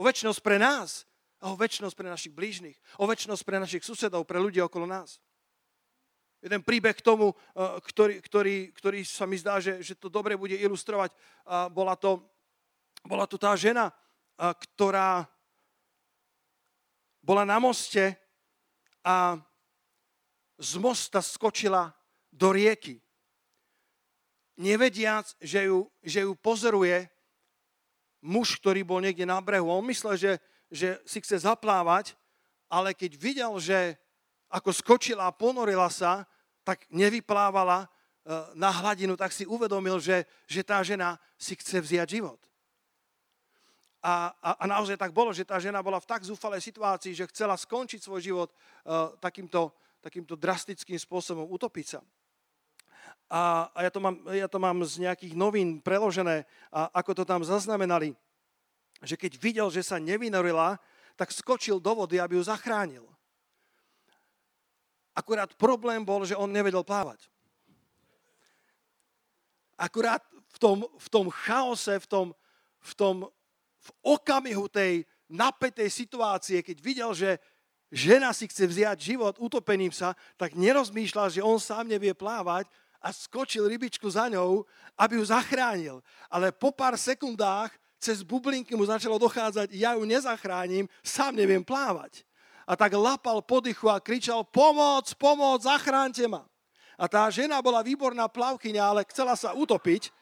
O 0.00 0.08
väčnosť 0.08 0.40
pre 0.40 0.56
nás 0.56 1.04
o 1.40 1.56
väčnosť 1.56 1.96
pre 1.96 2.08
našich 2.08 2.32
blížnych, 2.36 2.76
o 3.00 3.08
väčnosť 3.08 3.42
pre 3.44 3.56
našich 3.56 3.84
susedov, 3.84 4.28
pre 4.28 4.36
ľudí 4.36 4.60
okolo 4.60 4.84
nás. 4.84 5.20
Jeden 6.40 6.64
príbeh 6.64 6.96
k 6.96 7.04
tomu, 7.04 7.32
eh, 7.32 7.80
ktorý, 7.84 8.24
ktorý, 8.24 8.56
ktorý 8.72 9.00
sa 9.04 9.28
mi 9.28 9.36
zdá, 9.36 9.60
že, 9.60 9.84
že 9.84 9.94
to 9.96 10.08
dobre 10.08 10.36
bude 10.36 10.56
ilustrovať, 10.56 11.12
bola 11.72 11.96
to, 11.96 12.24
bola 13.04 13.24
to 13.28 13.36
tá 13.36 13.56
žena, 13.56 13.92
ktorá 14.40 15.28
bola 17.20 17.44
na 17.44 17.60
moste 17.60 18.16
a 19.04 19.36
z 20.60 20.76
mosta 20.76 21.20
skočila 21.24 21.92
do 22.32 22.52
rieky. 22.52 23.00
Nevediac, 24.60 25.24
že 25.40 25.72
ju, 25.72 25.88
že 26.04 26.28
ju 26.28 26.36
pozoruje 26.36 27.08
muž, 28.20 28.60
ktorý 28.60 28.84
bol 28.84 29.00
niekde 29.00 29.24
na 29.24 29.40
brehu. 29.40 29.72
On 29.72 29.84
myslel, 29.88 30.20
že, 30.20 30.32
že 30.68 31.00
si 31.08 31.24
chce 31.24 31.48
zaplávať, 31.48 32.12
ale 32.68 32.92
keď 32.92 33.16
videl, 33.16 33.52
že 33.56 33.96
ako 34.50 34.74
skočila 34.74 35.30
a 35.30 35.34
ponorila 35.34 35.86
sa, 35.86 36.26
tak 36.66 36.84
nevyplávala 36.90 37.86
e, 37.86 37.88
na 38.58 38.68
hladinu, 38.68 39.14
tak 39.14 39.30
si 39.30 39.46
uvedomil, 39.46 40.02
že, 40.02 40.26
že 40.50 40.66
tá 40.66 40.82
žena 40.82 41.16
si 41.38 41.54
chce 41.54 41.78
vziať 41.78 42.20
život. 42.20 42.42
A, 44.00 44.32
a, 44.40 44.50
a 44.60 44.64
naozaj 44.64 44.96
tak 44.96 45.12
bolo, 45.12 45.30
že 45.30 45.44
tá 45.46 45.60
žena 45.60 45.84
bola 45.84 46.00
v 46.00 46.08
tak 46.08 46.24
zúfalej 46.24 46.64
situácii, 46.64 47.12
že 47.12 47.28
chcela 47.28 47.52
skončiť 47.52 48.00
svoj 48.00 48.20
život 48.24 48.48
uh, 48.48 49.12
takýmto, 49.20 49.76
takýmto 50.00 50.40
drastickým 50.40 50.96
spôsobom 50.96 51.44
utopiť 51.52 51.86
sa. 51.96 52.00
A, 53.28 53.68
a 53.76 53.78
ja, 53.84 53.90
to 53.92 54.00
mám, 54.00 54.16
ja 54.32 54.48
to 54.48 54.56
mám 54.56 54.80
z 54.88 55.04
nejakých 55.04 55.36
novín 55.36 55.84
preložené, 55.84 56.48
a 56.72 56.88
ako 56.96 57.22
to 57.22 57.24
tam 57.28 57.44
zaznamenali, 57.44 58.16
že 59.04 59.20
keď 59.20 59.32
videl, 59.36 59.68
že 59.68 59.84
sa 59.84 60.00
nevynorila, 60.00 60.80
tak 61.14 61.28
skočil 61.28 61.76
do 61.76 61.92
vody, 61.92 62.16
aby 62.16 62.40
ju 62.40 62.42
zachránil. 62.48 63.04
Akurát 65.20 65.52
problém 65.60 66.00
bol, 66.00 66.24
že 66.24 66.32
on 66.32 66.48
nevedel 66.48 66.80
plávať. 66.80 67.28
Akurát 69.76 70.24
v 70.48 70.58
tom, 70.58 70.76
v 70.96 71.08
tom 71.12 71.26
chaose, 71.28 72.00
v 72.00 72.06
tom, 72.08 72.26
v 72.80 72.92
tom 72.96 73.16
v 73.80 73.90
okamihu 74.16 74.68
tej 74.68 75.04
napätej 75.28 75.88
situácie, 75.88 76.60
keď 76.60 76.76
videl, 76.80 77.10
že 77.16 77.40
žena 77.88 78.32
si 78.32 78.48
chce 78.48 78.64
vziať 78.68 78.98
život 79.00 79.34
utopením 79.40 79.92
sa, 79.92 80.12
tak 80.36 80.52
nerozmýšľal, 80.56 81.32
že 81.32 81.44
on 81.44 81.56
sám 81.56 81.88
nevie 81.88 82.12
plávať 82.12 82.68
a 83.00 83.08
skočil 83.12 83.64
rybičku 83.64 84.04
za 84.04 84.28
ňou, 84.28 84.68
aby 85.00 85.16
ju 85.16 85.24
zachránil. 85.24 85.96
Ale 86.28 86.52
po 86.52 86.72
pár 86.72 87.00
sekundách 87.00 87.72
cez 87.96 88.20
bublinky 88.20 88.76
mu 88.76 88.84
začalo 88.84 89.16
dochádzať, 89.16 89.72
ja 89.72 89.96
ju 89.96 90.04
nezachránim, 90.04 90.88
sám 91.00 91.36
neviem 91.36 91.64
plávať. 91.64 92.24
A 92.70 92.78
tak 92.78 92.94
lapal 92.94 93.42
podychu 93.42 93.90
a 93.90 93.98
kričal, 93.98 94.46
pomoc, 94.46 95.10
pomoc, 95.18 95.66
zachránte 95.66 96.22
ma. 96.30 96.46
A 96.94 97.10
tá 97.10 97.26
žena 97.34 97.58
bola 97.58 97.82
výborná 97.82 98.30
plavkyňa, 98.30 98.82
ale 98.86 99.02
chcela 99.10 99.34
sa 99.34 99.58
utopiť 99.58 100.14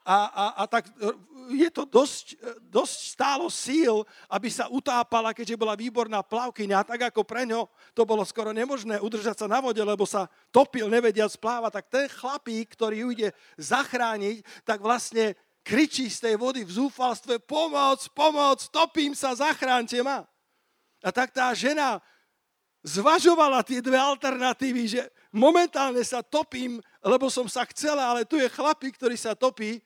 a, 0.00 0.18
a, 0.32 0.44
a 0.56 0.64
tak 0.64 0.88
e, 0.88 1.12
je 1.60 1.68
to 1.68 1.84
dosť, 1.84 2.40
e, 2.40 2.56
dosť 2.72 2.98
stálo 3.12 3.52
síl, 3.52 4.00
aby 4.32 4.48
sa 4.48 4.72
utápala, 4.72 5.36
keďže 5.36 5.60
bola 5.60 5.76
výborná 5.76 6.24
plavkyňa, 6.24 6.88
tak 6.88 7.12
ako 7.12 7.20
pre 7.20 7.44
ňo 7.44 7.68
to 7.92 8.08
bolo 8.08 8.24
skoro 8.24 8.48
nemožné 8.56 8.96
udržať 8.96 9.44
sa 9.44 9.46
na 9.46 9.60
vode, 9.60 9.78
lebo 9.78 10.08
sa 10.08 10.24
topil, 10.48 10.88
nevedia 10.88 11.28
spláva, 11.28 11.68
tak 11.68 11.92
ten 11.92 12.08
chlapík, 12.08 12.72
ktorý 12.72 12.96
ju 13.04 13.08
ide 13.12 13.28
zachrániť, 13.60 14.64
tak 14.64 14.80
vlastne 14.80 15.36
kričí 15.60 16.08
z 16.08 16.32
tej 16.32 16.34
vody 16.40 16.64
v 16.64 16.80
zúfalstve, 16.80 17.36
pomoc, 17.44 18.00
pomoc, 18.16 18.64
topím 18.72 19.12
sa, 19.12 19.36
zachránte 19.36 20.00
ma. 20.00 20.24
A 21.00 21.08
tak 21.12 21.32
tá 21.32 21.52
žena 21.56 22.00
zvažovala 22.84 23.60
tie 23.64 23.80
dve 23.84 23.96
alternatívy, 23.96 24.82
že 24.88 25.00
momentálne 25.32 26.00
sa 26.04 26.24
topím, 26.24 26.80
lebo 27.04 27.28
som 27.28 27.48
sa 27.48 27.64
chcela, 27.68 28.08
ale 28.08 28.28
tu 28.28 28.40
je 28.40 28.48
chlapík, 28.48 28.96
ktorý 28.96 29.16
sa 29.16 29.36
topí, 29.36 29.80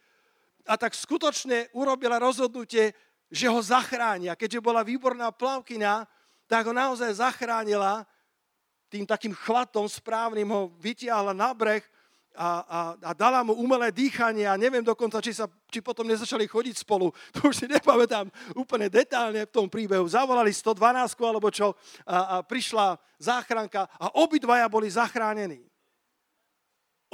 a 0.64 0.80
tak 0.80 0.96
skutočne 0.96 1.68
urobila 1.76 2.16
rozhodnutie, 2.16 2.96
že 3.28 3.46
ho 3.52 3.60
zachráni. 3.60 4.32
A 4.32 4.38
keďže 4.38 4.64
bola 4.64 4.80
výborná 4.80 5.28
plavkyňa, 5.28 6.08
tak 6.48 6.64
ho 6.64 6.72
naozaj 6.72 7.20
zachránila 7.20 8.08
tým 8.88 9.04
takým 9.04 9.34
chvatom 9.34 9.84
správnym, 9.90 10.48
ho 10.48 10.72
vytiahla 10.80 11.36
na 11.36 11.52
breh 11.52 11.84
a, 12.34 12.50
a, 12.66 12.80
a 12.98 13.10
dala 13.14 13.46
mu 13.46 13.54
umelé 13.54 13.94
dýchanie 13.94 14.42
a 14.44 14.58
neviem 14.58 14.82
dokonca, 14.82 15.22
či, 15.22 15.30
sa, 15.30 15.46
či 15.70 15.78
potom 15.78 16.02
nezačali 16.06 16.50
chodiť 16.50 16.82
spolu. 16.82 17.14
To 17.38 17.50
už 17.50 17.64
si 17.64 17.66
nepamätám 17.70 18.26
úplne 18.58 18.90
detálne 18.90 19.46
v 19.46 19.54
tom 19.54 19.70
príbehu. 19.70 20.04
Zavolali 20.10 20.50
112 20.50 21.14
alebo 21.22 21.48
čo 21.54 21.78
a, 22.04 22.38
a 22.38 22.42
prišla 22.42 22.98
záchranka 23.22 23.86
a 23.96 24.18
obidvaja 24.18 24.66
boli 24.66 24.90
zachránení. 24.90 25.62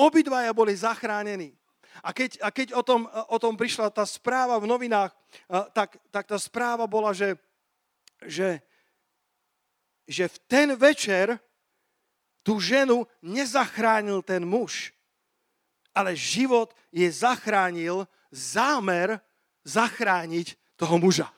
Obidvaja 0.00 0.56
boli 0.56 0.72
zachránení. 0.72 1.52
A 2.00 2.16
keď, 2.16 2.40
a 2.40 2.48
keď 2.48 2.72
o, 2.72 2.82
tom, 2.86 3.04
o 3.10 3.36
tom 3.36 3.58
prišla 3.58 3.92
tá 3.92 4.06
správa 4.08 4.56
v 4.56 4.70
novinách, 4.70 5.12
tak, 5.76 6.00
tak 6.08 6.24
tá 6.24 6.38
správa 6.40 6.88
bola, 6.88 7.12
že, 7.12 7.36
že, 8.24 8.62
že 10.08 10.24
v 10.30 10.36
ten 10.48 10.68
večer 10.78 11.36
tú 12.40 12.56
ženu 12.56 13.04
nezachránil 13.20 14.24
ten 14.24 14.46
muž, 14.46 14.94
ale 15.94 16.16
život 16.16 16.74
je 16.92 17.06
zachránil 17.10 18.06
zámer 18.30 19.18
zachrániť 19.66 20.54
toho 20.78 20.96
muža. 20.96 21.28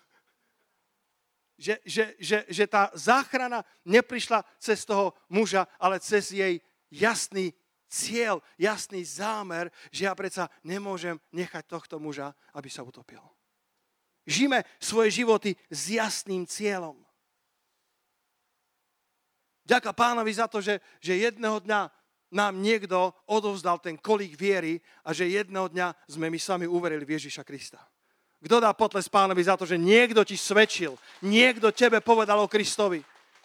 Že, 1.58 1.78
že, 1.86 2.04
že, 2.18 2.38
že 2.48 2.64
tá 2.66 2.90
záchrana 2.94 3.62
neprišla 3.86 4.42
cez 4.58 4.82
toho 4.82 5.14
muža, 5.30 5.68
ale 5.78 6.02
cez 6.02 6.34
jej 6.34 6.58
jasný 6.90 7.54
cieľ, 7.92 8.40
jasný 8.56 9.04
zámer, 9.04 9.68
že 9.92 10.08
ja 10.08 10.16
predsa 10.16 10.48
nemôžem 10.64 11.20
nechať 11.28 11.64
tohto 11.68 12.00
muža, 12.00 12.32
aby 12.56 12.72
sa 12.72 12.80
utopil. 12.80 13.20
Žime 14.24 14.64
svoje 14.80 15.22
životy 15.22 15.52
s 15.68 15.92
jasným 15.92 16.48
cieľom. 16.48 16.96
Ďaká 19.62 19.94
pánovi 19.94 20.32
za 20.34 20.48
to, 20.50 20.58
že, 20.58 20.82
že 20.98 21.20
jedného 21.20 21.62
dňa 21.62 21.90
nám 22.32 22.58
niekto 22.58 23.12
odovzdal 23.28 23.78
ten 23.78 24.00
kolík 24.00 24.34
viery 24.34 24.80
a 25.04 25.12
že 25.12 25.28
jedného 25.28 25.68
dňa 25.68 25.92
sme 26.08 26.32
my 26.32 26.38
sami 26.40 26.66
uverili 26.66 27.04
v 27.04 27.20
Ježiša 27.20 27.44
Krista. 27.44 27.78
Kto 28.42 28.58
dá 28.58 28.74
potles 28.74 29.06
pánovi 29.06 29.44
za 29.46 29.54
to, 29.54 29.62
že 29.62 29.78
niekto 29.78 30.26
ti 30.26 30.34
svedčil, 30.34 30.98
niekto 31.22 31.70
tebe 31.70 32.02
povedal 32.02 32.42
o 32.42 32.50
Kristovi, 32.50 32.98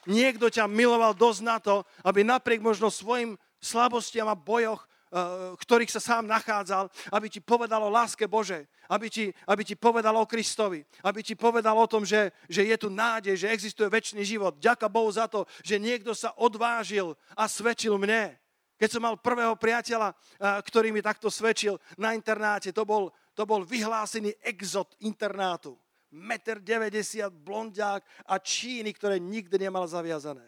niekto 0.09 0.49
ťa 0.49 0.65
miloval 0.65 1.13
dosť 1.13 1.41
na 1.45 1.57
to, 1.61 1.85
aby 2.01 2.25
napriek 2.25 2.63
možno 2.63 2.89
svojim 2.89 3.37
slabostiam 3.61 4.25
a 4.25 4.33
bojoch, 4.33 4.81
eh, 4.81 5.53
ktorých 5.59 5.93
sa 5.93 6.01
sám 6.01 6.25
nachádzal, 6.25 6.89
aby 7.13 7.27
ti 7.29 7.43
povedal 7.43 7.85
o 7.85 7.93
láske 7.93 8.25
Bože, 8.25 8.65
aby 8.89 9.11
ti, 9.11 9.29
aby 9.45 9.61
ti 9.61 9.75
povedal 9.77 10.15
o 10.17 10.25
Kristovi, 10.25 10.81
aby 11.03 11.21
ti 11.21 11.35
povedal 11.35 11.77
o 11.77 11.85
tom, 11.85 12.01
že, 12.01 12.33
že 12.49 12.65
je 12.65 12.77
tu 12.79 12.89
nádej, 12.89 13.37
že 13.37 13.51
existuje 13.53 13.85
väčší 13.91 14.23
život. 14.25 14.57
Ďaká 14.57 14.89
Bohu 14.89 15.11
za 15.11 15.29
to, 15.29 15.45
že 15.61 15.77
niekto 15.77 16.15
sa 16.17 16.33
odvážil 16.39 17.13
a 17.37 17.45
svedčil 17.45 17.99
mne. 17.99 18.33
Keď 18.77 18.89
som 18.93 19.01
mal 19.01 19.17
prvého 19.17 19.57
priateľa, 19.57 20.13
eh, 20.13 20.61
ktorý 20.61 20.93
mi 20.93 21.01
takto 21.01 21.33
svedčil 21.33 21.81
na 21.97 22.13
internáte, 22.13 22.69
to 22.69 22.85
bol, 22.85 23.09
to 23.33 23.43
bol 23.43 23.65
vyhlásený 23.65 24.37
exot 24.45 24.93
internátu. 25.01 25.73
1,90 26.13 27.27
m, 27.27 27.33
blondiák 27.43 28.01
a 28.29 28.35
číny, 28.39 28.93
ktoré 28.93 29.19
nikdy 29.19 29.67
nemal 29.67 29.83
zaviazané. 29.89 30.45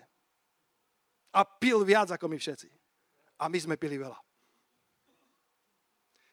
A 1.36 1.44
pil 1.44 1.84
viac 1.84 2.10
ako 2.14 2.32
my 2.32 2.38
všetci. 2.40 2.70
A 3.40 3.52
my 3.52 3.60
sme 3.60 3.76
pili 3.76 4.00
veľa. 4.00 4.18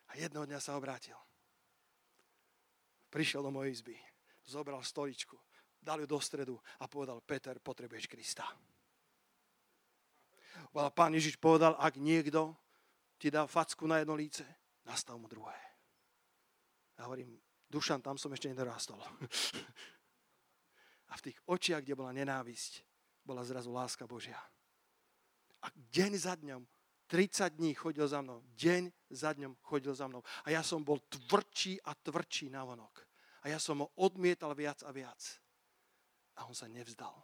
A 0.07 0.13
jednoho 0.17 0.47
dňa 0.47 0.61
sa 0.63 0.79
obrátil. 0.79 1.17
Prišiel 3.11 3.43
do 3.43 3.51
mojej 3.51 3.81
izby, 3.81 3.97
zobral 4.45 4.83
stoličku, 4.85 5.37
dal 5.81 6.03
ju 6.03 6.07
do 6.07 6.19
stredu 6.21 6.57
a 6.81 6.85
povedal, 6.91 7.23
Peter, 7.23 7.57
potrebuješ 7.63 8.07
Krista. 8.11 8.47
Ale 10.77 10.93
pán 10.93 11.17
Ježiš 11.17 11.41
povedal, 11.41 11.73
ak 11.81 11.97
niekto 11.97 12.53
ti 13.17 13.33
dá 13.33 13.49
facku 13.49 13.89
na 13.89 13.99
jedno 14.01 14.15
líce, 14.15 14.45
nastav 14.85 15.17
mu 15.17 15.29
druhé. 15.29 15.57
Ja 16.97 17.05
hovorím, 17.09 17.41
Dušan, 17.67 18.05
tam 18.05 18.21
som 18.21 18.33
ešte 18.33 18.49
nedorástol. 18.53 19.01
A 21.11 21.17
v 21.17 21.25
tých 21.31 21.39
očiach, 21.47 21.83
kde 21.83 21.99
bola 21.99 22.13
nenávisť, 22.13 22.85
bola 23.25 23.45
zrazu 23.47 23.73
láska 23.73 24.07
Božia. 24.07 24.39
A 25.63 25.71
deň 25.75 26.19
za 26.19 26.35
dňom 26.37 26.67
30 27.07 27.59
dní 27.59 27.75
chodil 27.75 28.09
za 28.09 28.23
mnou. 28.23 28.43
Deň 28.59 28.91
za 29.11 29.33
dňom 29.33 29.57
chodil 29.63 29.95
za 29.95 30.11
mnou. 30.11 30.23
A 30.43 30.51
ja 30.51 30.63
som 30.63 30.83
bol 30.83 30.99
tvrdší 31.07 31.79
a 31.87 31.95
tvrdší 31.95 32.51
na 32.51 32.67
vonok. 32.67 33.07
A 33.47 33.55
ja 33.55 33.63
som 33.63 33.79
ho 33.79 33.95
odmietal 33.95 34.51
viac 34.59 34.83
a 34.83 34.91
viac. 34.91 35.39
A 36.35 36.51
on 36.51 36.55
sa 36.55 36.67
nevzdal. 36.67 37.15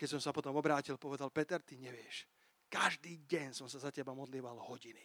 Keď 0.00 0.16
som 0.16 0.22
sa 0.24 0.32
potom 0.32 0.56
obrátil, 0.56 0.96
povedal, 0.96 1.28
Peter, 1.28 1.60
ty 1.60 1.76
nevieš. 1.76 2.24
Každý 2.72 3.28
deň 3.28 3.52
som 3.52 3.68
sa 3.68 3.76
za 3.76 3.92
teba 3.92 4.16
modlíval 4.16 4.56
hodiny. 4.56 5.04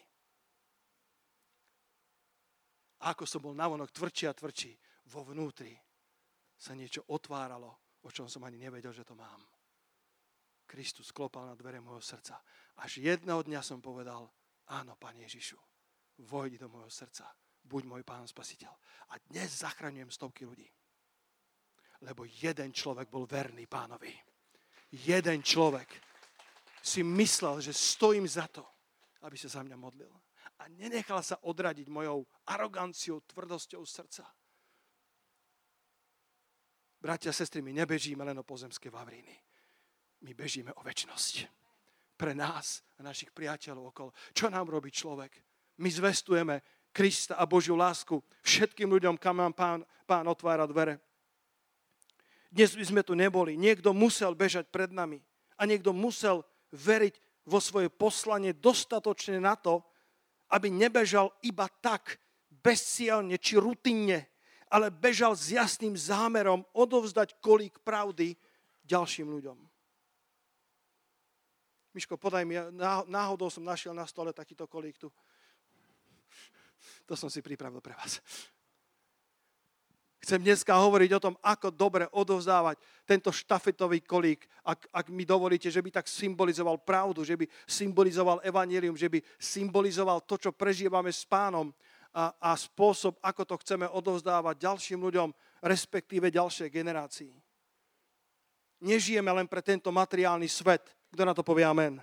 A 3.03 3.11
ako 3.11 3.27
som 3.27 3.43
bol 3.43 3.51
navonok 3.51 3.91
tvrdší 3.91 4.31
a 4.31 4.37
tvrdší, 4.39 4.71
vo 5.11 5.27
vnútri 5.27 5.75
sa 6.55 6.71
niečo 6.71 7.03
otváralo, 7.11 7.99
o 8.07 8.09
čom 8.09 8.31
som 8.31 8.47
ani 8.47 8.55
nevedel, 8.55 8.95
že 8.95 9.03
to 9.03 9.19
mám. 9.19 9.43
Kristus 10.63 11.11
klopal 11.11 11.43
na 11.43 11.59
dvere 11.59 11.83
môjho 11.83 11.99
srdca. 11.99 12.39
Až 12.79 13.03
jedného 13.03 13.43
dňa 13.43 13.59
som 13.59 13.83
povedal, 13.83 14.31
áno, 14.71 14.95
Pane 14.95 15.27
Ježišu, 15.27 15.59
vojdi 16.23 16.55
do 16.55 16.71
môjho 16.71 16.87
srdca, 16.87 17.27
buď 17.67 17.83
môj 17.83 18.03
Pán 18.07 18.23
Spasiteľ. 18.31 18.71
A 19.11 19.19
dnes 19.27 19.59
zachraňujem 19.59 20.07
stovky 20.07 20.47
ľudí. 20.47 20.71
Lebo 21.99 22.23
jeden 22.23 22.71
človek 22.71 23.11
bol 23.11 23.27
verný 23.27 23.67
pánovi. 23.67 24.34
Jeden 24.91 25.41
človek 25.41 25.89
si 26.81 27.01
myslel, 27.01 27.61
že 27.61 27.73
stojím 27.73 28.27
za 28.29 28.45
to, 28.51 28.61
aby 29.25 29.37
sa 29.37 29.49
za 29.49 29.61
mňa 29.65 29.77
modlil. 29.79 30.13
A 30.61 30.69
nenechal 30.69 31.19
sa 31.25 31.41
odradiť 31.41 31.89
mojou 31.89 32.23
aroganciou, 32.47 33.25
tvrdosťou 33.25 33.83
srdca. 33.83 34.23
Bratia 37.01 37.29
a 37.29 37.37
sestry, 37.37 37.61
my 37.61 37.73
nebežíme 37.75 38.23
len 38.23 38.37
o 38.39 38.47
pozemské 38.47 38.87
vavríny 38.87 39.45
my 40.25 40.33
bežíme 40.33 40.73
o 40.73 40.81
väčnosť. 40.81 41.45
Pre 42.17 42.33
nás 42.33 42.81
a 42.97 43.05
našich 43.05 43.29
priateľov 43.29 43.93
okolo. 43.93 44.09
Čo 44.33 44.49
nám 44.49 44.73
robí 44.73 44.89
človek? 44.89 45.37
My 45.83 45.93
zvestujeme 45.93 46.65
Krista 46.89 47.37
a 47.37 47.45
Božiu 47.45 47.77
lásku 47.77 48.17
všetkým 48.41 48.89
ľuďom, 48.89 49.19
kam 49.21 49.37
nám 49.37 49.53
pán, 49.53 49.79
pán 50.09 50.25
otvára 50.25 50.65
dvere. 50.65 50.97
Dnes 52.55 52.71
by 52.71 52.85
sme 52.87 53.01
tu 53.03 53.19
neboli. 53.19 53.59
Niekto 53.59 53.91
musel 53.91 54.31
bežať 54.31 54.71
pred 54.71 54.87
nami. 54.87 55.19
A 55.59 55.67
niekto 55.67 55.91
musel 55.91 56.47
veriť 56.71 57.19
vo 57.43 57.59
svoje 57.59 57.91
poslanie 57.91 58.55
dostatočne 58.55 59.43
na 59.43 59.59
to, 59.59 59.83
aby 60.55 60.71
nebežal 60.71 61.35
iba 61.43 61.67
tak, 61.83 62.15
bezcielne 62.47 63.35
či 63.35 63.59
rutinne, 63.59 64.31
ale 64.71 64.87
bežal 64.87 65.35
s 65.35 65.51
jasným 65.51 65.99
zámerom 65.99 66.63
odovzdať 66.71 67.43
kolík 67.43 67.83
pravdy 67.83 68.39
ďalším 68.87 69.27
ľuďom. 69.35 69.57
Miško, 71.91 72.15
podaj 72.15 72.47
mi, 72.47 72.55
náhodou 73.07 73.51
som 73.51 73.67
našiel 73.67 73.91
na 73.91 74.07
stole 74.07 74.31
takýto 74.31 74.63
kolík 74.67 74.95
tu. 74.95 75.11
To 77.03 77.19
som 77.19 77.27
si 77.27 77.43
pripravil 77.43 77.83
pre 77.83 77.93
vás. 77.99 78.23
Chcem 80.25 80.41
dneska 80.41 80.73
hovoriť 80.73 81.21
o 81.21 81.21
tom, 81.21 81.35
ako 81.37 81.69
dobre 81.69 82.09
odovzdávať 82.09 82.81
tento 83.05 83.29
štafetový 83.29 84.01
kolík, 84.01 84.49
ak, 84.65 84.89
ak 84.89 85.05
mi 85.13 85.21
dovolíte, 85.21 85.69
že 85.69 85.77
by 85.85 86.01
tak 86.01 86.09
symbolizoval 86.09 86.81
pravdu, 86.81 87.21
že 87.21 87.37
by 87.37 87.45
symbolizoval 87.69 88.41
evanílium, 88.41 88.97
že 88.97 89.05
by 89.05 89.21
symbolizoval 89.37 90.25
to, 90.25 90.41
čo 90.41 90.49
prežívame 90.49 91.13
s 91.13 91.29
pánom 91.29 91.69
a, 92.09 92.33
a 92.41 92.57
spôsob, 92.57 93.21
ako 93.21 93.45
to 93.45 93.55
chceme 93.61 93.85
odovzdávať 93.85 94.65
ďalším 94.65 95.05
ľuďom, 95.05 95.29
respektíve 95.61 96.33
ďalšej 96.33 96.73
generácii. 96.73 97.29
Nežijeme 98.81 99.29
len 99.29 99.45
pre 99.45 99.61
tento 99.61 99.93
materiálny 99.93 100.49
svet, 100.49 100.89
kto 101.13 101.21
na 101.21 101.37
to 101.37 101.45
povie 101.45 101.69
amen? 101.69 102.01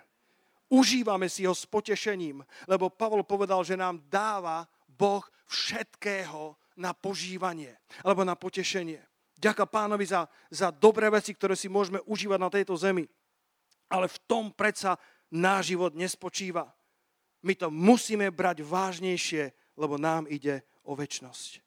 Užívame 0.71 1.27
si 1.27 1.43
ho 1.43 1.51
s 1.51 1.67
potešením, 1.67 2.39
lebo 2.71 2.87
Pavol 2.87 3.27
povedal, 3.27 3.67
že 3.67 3.75
nám 3.75 3.99
dáva 4.07 4.63
Boh 4.87 5.27
všetkého 5.51 6.62
na 6.77 6.93
požívanie 6.97 7.77
alebo 8.03 8.25
na 8.25 8.37
potešenie. 8.37 9.01
Ďaká 9.43 9.67
pánovi 9.67 10.07
za, 10.07 10.31
za 10.55 10.71
dobré 10.71 11.11
veci, 11.11 11.35
ktoré 11.35 11.59
si 11.59 11.67
môžeme 11.67 11.99
užívať 12.07 12.39
na 12.39 12.51
tejto 12.51 12.79
zemi. 12.79 13.11
Ale 13.91 14.07
v 14.07 14.19
tom 14.31 14.55
predsa 14.55 14.95
náš 15.35 15.75
život 15.75 15.99
nespočíva. 15.99 16.71
My 17.43 17.59
to 17.59 17.67
musíme 17.69 18.31
brať 18.31 18.63
vážnejšie, 18.63 19.51
lebo 19.75 19.99
nám 19.99 20.31
ide 20.31 20.63
o 20.87 20.95
väčnosť. 20.95 21.59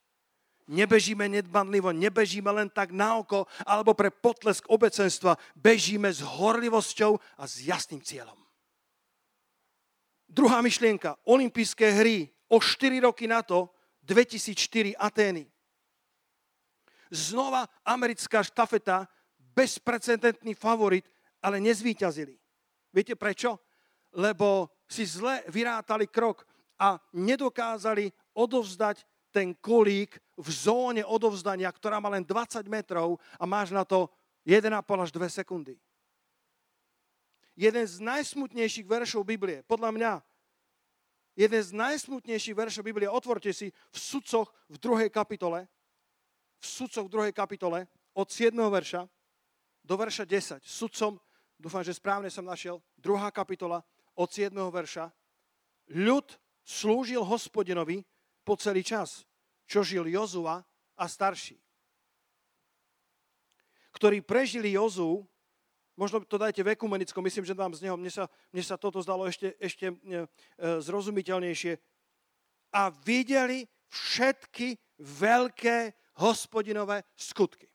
Nebežíme 0.66 1.30
nedbanlivo, 1.30 1.94
nebežíme 1.94 2.50
len 2.50 2.72
tak 2.74 2.90
na 2.90 3.22
oko 3.22 3.46
alebo 3.68 3.94
pre 3.94 4.10
potlesk 4.10 4.66
obecenstva. 4.66 5.38
Bežíme 5.54 6.10
s 6.10 6.26
horlivosťou 6.26 7.22
a 7.38 7.44
s 7.46 7.62
jasným 7.62 8.02
cieľom. 8.02 8.40
Druhá 10.26 10.66
myšlienka. 10.66 11.22
Olympijské 11.28 11.94
hry 11.94 12.34
o 12.50 12.58
4 12.58 13.06
roky 13.06 13.30
na 13.30 13.46
to, 13.46 13.70
2004 14.06 14.94
Atény. 14.96 15.50
Znova 17.10 17.66
americká 17.86 18.46
štafeta, 18.46 19.10
bezprecedentný 19.56 20.54
favorit, 20.54 21.06
ale 21.42 21.62
nezvýťazili. 21.62 22.38
Viete 22.94 23.16
prečo? 23.18 23.62
Lebo 24.16 24.72
si 24.88 25.04
zle 25.06 25.44
vyrátali 25.50 26.08
krok 26.08 26.46
a 26.80 27.00
nedokázali 27.16 28.12
odovzdať 28.36 29.04
ten 29.32 29.52
kolík 29.58 30.16
v 30.40 30.48
zóne 30.48 31.04
odovzdania, 31.04 31.68
ktorá 31.72 32.00
má 32.00 32.08
len 32.08 32.24
20 32.24 32.64
metrov 32.72 33.20
a 33.36 33.44
máš 33.44 33.76
na 33.76 33.84
to 33.84 34.08
1,5 34.48 34.72
až 35.04 35.10
2 35.12 35.40
sekundy. 35.44 35.76
Jeden 37.56 37.84
z 37.88 38.04
najsmutnejších 38.04 38.88
veršov 38.88 39.24
Biblie, 39.24 39.64
podľa 39.64 39.92
mňa, 39.96 40.12
jeden 41.36 41.62
z 41.62 41.72
najsmutnejších 41.76 42.56
veršov 42.56 42.88
Biblie, 42.88 43.12
otvorte 43.12 43.52
si 43.52 43.70
v 43.70 43.98
sudcoch 44.00 44.48
v 44.72 44.80
druhej 44.80 45.12
kapitole, 45.12 45.68
v 46.60 46.66
sudcoch 46.66 47.06
v 47.06 47.14
druhej 47.14 47.34
kapitole, 47.36 47.86
od 48.16 48.28
7. 48.32 48.56
verša 48.56 49.04
do 49.84 49.94
verša 50.00 50.24
10. 50.24 50.64
Sudcom, 50.64 51.20
dúfam, 51.60 51.84
že 51.84 51.94
správne 51.94 52.32
som 52.32 52.48
našiel, 52.48 52.80
druhá 52.96 53.30
kapitola 53.30 53.84
od 54.16 54.32
7. 54.32 54.56
verša. 54.56 55.12
Ľud 55.92 56.40
slúžil 56.66 57.22
hospodinovi 57.22 58.02
po 58.42 58.56
celý 58.56 58.82
čas, 58.82 59.28
čo 59.68 59.84
žil 59.86 60.08
Jozua 60.10 60.64
a 60.96 61.06
starší. 61.06 61.60
Ktorí 63.94 64.24
prežili 64.24 64.76
Jozu, 64.76 65.28
možno 65.96 66.24
to 66.24 66.38
dajte 66.38 66.62
v 66.64 66.76
ekumenickom, 66.76 67.24
myslím, 67.24 67.48
že 67.48 67.58
vám 67.58 67.74
z 67.76 67.88
neho, 67.88 67.96
mne 67.98 68.12
sa, 68.12 68.28
mne 68.52 68.64
sa 68.64 68.76
toto 68.76 69.02
zdalo 69.02 69.28
ešte, 69.28 69.56
ešte 69.60 69.92
e, 69.92 69.96
e, 69.96 70.26
zrozumiteľnejšie, 70.84 71.76
a 72.76 72.92
videli 72.92 73.64
všetky 73.88 74.76
veľké 75.00 75.96
hospodinové 76.20 77.08
skutky. 77.16 77.72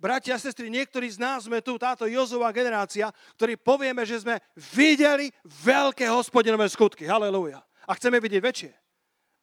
Bratia 0.00 0.38
a 0.38 0.40
sestry, 0.40 0.72
niektorí 0.72 1.10
z 1.10 1.20
nás 1.20 1.44
sme 1.44 1.60
tu, 1.60 1.76
táto 1.76 2.08
Jozová 2.08 2.48
generácia, 2.54 3.12
ktorí 3.36 3.58
povieme, 3.60 4.06
že 4.08 4.22
sme 4.22 4.40
videli 4.56 5.28
veľké 5.44 6.08
hospodinové 6.08 6.70
skutky. 6.70 7.04
Halelúja. 7.04 7.60
A 7.84 7.92
chceme 7.98 8.16
vidieť 8.22 8.40
väčšie 8.40 8.72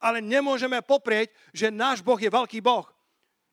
ale 0.00 0.20
nemôžeme 0.20 0.80
poprieť, 0.84 1.32
že 1.52 1.72
náš 1.72 2.04
Boh 2.04 2.18
je 2.20 2.28
veľký 2.28 2.60
Boh. 2.60 2.84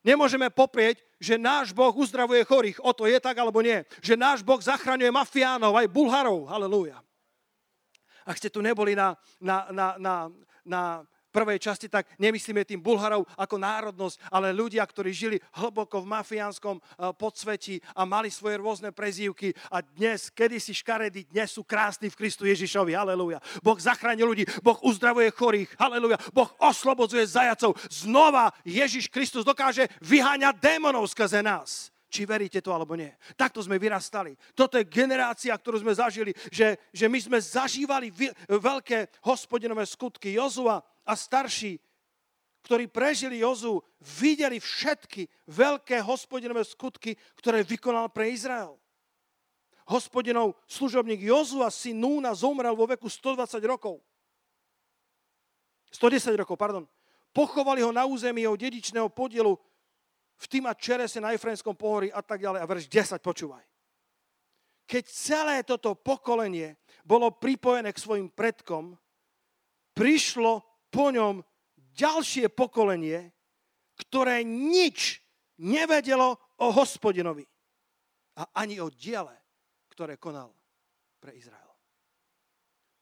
Nemôžeme 0.04 0.52
poprieť, 0.52 1.00
že 1.24 1.40
náš 1.40 1.72
Boh 1.72 1.96
uzdravuje 1.96 2.44
chorých. 2.44 2.84
O 2.84 2.92
to 2.92 3.08
je 3.08 3.16
tak 3.24 3.40
alebo 3.40 3.64
nie. 3.64 3.80
Že 4.04 4.20
náš 4.20 4.40
Boh 4.44 4.60
zachraňuje 4.60 5.08
mafiánov, 5.08 5.80
aj 5.80 5.88
bulharov. 5.88 6.52
Halelúja. 6.52 7.00
Ak 8.28 8.36
ste 8.36 8.52
tu 8.52 8.60
neboli 8.60 8.92
na, 8.92 9.16
na, 9.40 9.72
na, 9.72 9.88
na, 9.96 10.16
na 10.68 10.82
prvej 11.34 11.58
časti, 11.58 11.90
tak 11.90 12.06
nemyslíme 12.22 12.62
tým 12.62 12.78
Bulharov 12.78 13.26
ako 13.34 13.58
národnosť, 13.58 14.30
ale 14.30 14.54
ľudia, 14.54 14.86
ktorí 14.86 15.10
žili 15.10 15.42
hlboko 15.58 16.06
v 16.06 16.12
mafiánskom 16.14 16.78
eh, 16.78 17.10
podsvetí 17.18 17.82
a 17.98 18.06
mali 18.06 18.30
svoje 18.30 18.62
rôzne 18.62 18.94
prezývky 18.94 19.50
a 19.74 19.82
dnes, 19.82 20.30
kedy 20.30 20.62
si 20.62 20.78
škaredí, 20.78 21.26
dnes 21.34 21.50
sú 21.50 21.66
krásni 21.66 22.14
v 22.14 22.18
Kristu 22.22 22.46
Ježišovi. 22.46 22.94
Halelúja. 22.94 23.42
Boh 23.66 23.80
zachránil 23.82 24.30
ľudí, 24.30 24.46
Boh 24.62 24.78
uzdravuje 24.86 25.34
chorých. 25.34 25.74
Halelúja. 25.82 26.22
Boh 26.30 26.54
oslobodzuje 26.62 27.26
zajacov. 27.26 27.74
Znova 27.90 28.54
Ježiš 28.62 29.10
Kristus 29.10 29.42
dokáže 29.42 29.90
vyháňať 30.06 30.62
démonov 30.62 31.10
skrze 31.10 31.42
nás 31.42 31.90
či 32.14 32.30
veríte 32.30 32.62
to 32.62 32.70
alebo 32.70 32.94
nie. 32.94 33.10
Takto 33.34 33.58
sme 33.66 33.82
vyrastali. 33.82 34.38
Toto 34.54 34.78
je 34.78 34.86
generácia, 34.86 35.58
ktorú 35.58 35.82
sme 35.82 35.98
zažili, 35.98 36.30
že, 36.54 36.78
že 36.94 37.10
my 37.10 37.18
sme 37.18 37.42
zažívali 37.42 38.14
veľké 38.46 39.26
hospodinové 39.26 39.82
skutky. 39.90 40.38
Jozua 40.38 40.86
a 41.04 41.14
starší, 41.16 41.80
ktorí 42.64 42.88
prežili 42.88 43.44
Jozu, 43.44 43.84
videli 44.00 44.60
všetky 44.60 45.28
veľké 45.52 46.00
hospodinové 46.00 46.64
skutky, 46.64 47.20
ktoré 47.36 47.60
vykonal 47.60 48.08
pre 48.08 48.32
Izrael. 48.32 48.80
Hospodinov 49.84 50.56
služobník 50.64 51.28
Jozua, 51.28 51.68
syn 51.68 52.00
Núna, 52.00 52.32
zomrel 52.32 52.72
vo 52.72 52.88
veku 52.88 53.12
120 53.12 53.60
rokov. 53.68 54.00
110 55.92 56.40
rokov, 56.40 56.56
pardon. 56.56 56.88
Pochovali 57.36 57.84
ho 57.84 57.92
na 57.92 58.08
území 58.08 58.48
jeho 58.48 58.56
dedičného 58.56 59.12
podielu 59.12 59.60
v 60.40 60.46
Týma 60.48 60.72
Čerese 60.72 61.20
na 61.20 61.36
Efrenskom 61.36 61.76
pohorí 61.76 62.10
a 62.16 62.24
tak 62.24 62.40
ďalej. 62.40 62.60
A 62.64 62.70
verš 62.70 62.88
10 62.88 63.20
počúvaj. 63.20 63.64
keď 64.88 65.04
celé 65.10 65.56
toto 65.64 65.96
pokolenie 65.96 66.76
bolo 67.04 67.32
pripojené 67.32 67.92
k 67.92 68.04
svojim 68.04 68.28
predkom, 68.32 68.96
prišlo 69.96 70.64
po 70.94 71.10
ňom 71.10 71.42
ďalšie 71.98 72.54
pokolenie, 72.54 73.34
ktoré 73.98 74.46
nič 74.46 75.18
nevedelo 75.58 76.38
o 76.62 76.70
hospodinovi 76.70 77.50
a 78.38 78.46
ani 78.62 78.78
o 78.78 78.94
diele, 78.94 79.34
ktoré 79.90 80.22
konal 80.22 80.54
pre 81.18 81.34
Izrael. 81.34 81.74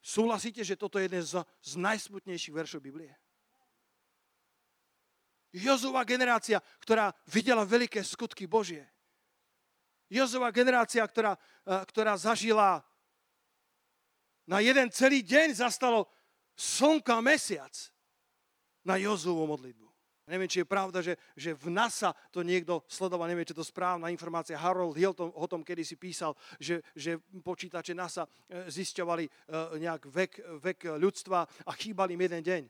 Súhlasíte, 0.01 0.63
že 0.63 0.79
toto 0.79 0.97
je 0.97 1.11
jeden 1.11 1.21
z, 1.21 1.43
z 1.61 1.71
najsmutnejších 1.77 2.55
veršov 2.55 2.81
Biblie? 2.81 3.13
Jozová 5.51 6.07
generácia, 6.07 6.63
ktorá 6.79 7.11
videla 7.27 7.67
veľké 7.67 7.99
skutky 8.01 8.47
Božie. 8.47 8.87
Jozová 10.07 10.51
generácia, 10.51 11.03
ktorá, 11.03 11.35
eh, 11.35 11.83
ktorá 11.91 12.15
zažila 12.15 12.83
na 14.47 14.59
jeden 14.59 14.91
celý 14.91 15.23
deň 15.23 15.59
zastalo 15.59 16.09
slnko 16.61 17.17
a 17.17 17.25
mesiac 17.25 17.73
na 18.85 19.01
Jozovú 19.01 19.49
modlitbu. 19.49 19.89
Neviem, 20.29 20.47
či 20.47 20.61
je 20.61 20.69
pravda, 20.69 21.01
že, 21.01 21.17
že 21.33 21.57
v 21.57 21.73
NASA 21.73 22.13
to 22.29 22.45
niekto 22.45 22.85
sledoval, 22.85 23.25
neviem, 23.25 23.43
či 23.43 23.57
to 23.57 23.65
správna 23.65 24.13
informácia. 24.13 24.55
Harold 24.55 24.95
Hill 24.95 25.17
o 25.17 25.45
tom 25.49 25.65
kedy 25.65 25.81
si 25.81 25.97
písal, 25.97 26.37
že, 26.61 26.79
že 26.93 27.17
počítače 27.41 27.97
NASA 27.97 28.29
e, 28.47 28.69
zisťovali 28.69 29.25
e, 29.27 29.31
nejak 29.81 30.07
vek, 30.07 30.31
vek 30.61 30.79
ľudstva 31.01 31.43
a 31.43 31.71
chýbali 31.73 32.13
im 32.15 32.23
jeden 32.29 32.43
deň. 32.45 32.63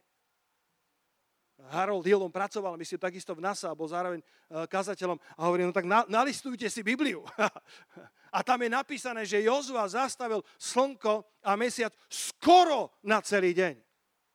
Harold 1.70 2.08
Hill, 2.08 2.24
on 2.24 2.34
pracoval, 2.34 2.80
myslím, 2.82 2.98
takisto 2.98 3.38
v 3.38 3.46
NASA, 3.46 3.78
bol 3.78 3.86
zároveň 3.86 4.24
e, 4.24 4.26
kazateľom 4.66 5.20
a 5.38 5.42
hovorí, 5.46 5.62
no 5.62 5.76
tak 5.76 5.86
na, 5.86 6.02
nalistujte 6.10 6.66
si 6.66 6.82
Bibliu. 6.82 7.22
a 8.32 8.40
tam 8.48 8.64
je 8.64 8.70
napísané, 8.72 9.28
že 9.28 9.44
Jozua 9.44 9.84
zastavil 9.92 10.40
slnko 10.56 11.44
a 11.44 11.60
mesiac 11.60 11.92
skoro 12.08 12.96
na 13.04 13.20
celý 13.20 13.52
deň. 13.52 13.76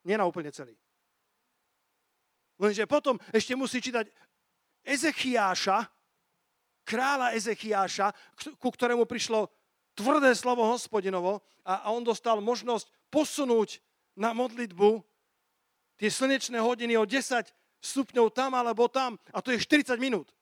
Nie 0.05 0.21
na 0.21 0.29
úplne 0.29 0.53
celý. 0.53 0.77
Lenže 2.61 2.85
potom 2.85 3.17
ešte 3.33 3.57
musí 3.57 3.81
čítať 3.81 4.09
Ezechiáša, 4.85 5.89
kráľa 6.87 7.35
Ezechiáša, 7.35 8.13
ku 8.61 8.69
ktorému 8.69 9.09
prišlo 9.09 9.49
tvrdé 9.97 10.37
slovo 10.37 10.69
hospodinovo 10.69 11.41
a, 11.65 11.89
on 11.91 12.05
dostal 12.05 12.39
možnosť 12.45 12.93
posunúť 13.09 13.81
na 14.13 14.37
modlitbu 14.37 15.01
tie 15.97 16.13
slnečné 16.13 16.61
hodiny 16.61 17.01
o 17.01 17.09
10 17.09 17.49
stupňov 17.81 18.29
tam 18.37 18.53
alebo 18.53 18.93
tam 18.93 19.17
a 19.33 19.41
to 19.41 19.57
je 19.57 19.61
40 19.61 19.97
minút. 19.97 20.36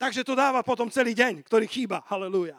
Takže 0.00 0.24
to 0.24 0.32
dáva 0.32 0.64
potom 0.64 0.88
celý 0.88 1.12
deň, 1.12 1.44
ktorý 1.44 1.68
chýba. 1.68 2.00
Halelúja. 2.08 2.56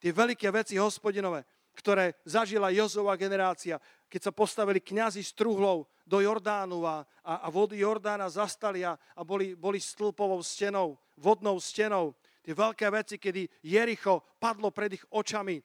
Tie 0.00 0.16
veľké 0.16 0.48
veci 0.48 0.80
hospodinové, 0.80 1.44
ktoré 1.76 2.16
zažila 2.24 2.72
Jozová 2.72 3.20
generácia, 3.20 3.76
keď 4.08 4.20
sa 4.24 4.32
postavili 4.32 4.80
kňazi 4.80 5.20
s 5.20 5.36
truhlou 5.36 5.84
do 6.08 6.24
Jordánu 6.24 6.88
a, 6.88 7.04
a, 7.20 7.52
vody 7.52 7.84
Jordána 7.84 8.32
zastali 8.32 8.80
a, 8.80 8.96
a 8.96 9.20
boli, 9.20 9.52
boli 9.52 9.76
stĺpovou 9.76 10.40
stenou, 10.40 10.96
vodnou 11.20 11.60
stenou. 11.60 12.16
Tie 12.40 12.56
veľké 12.56 12.88
veci, 12.88 13.20
kedy 13.20 13.60
Jericho 13.60 14.24
padlo 14.40 14.72
pred 14.72 14.96
ich 14.96 15.04
očami, 15.12 15.60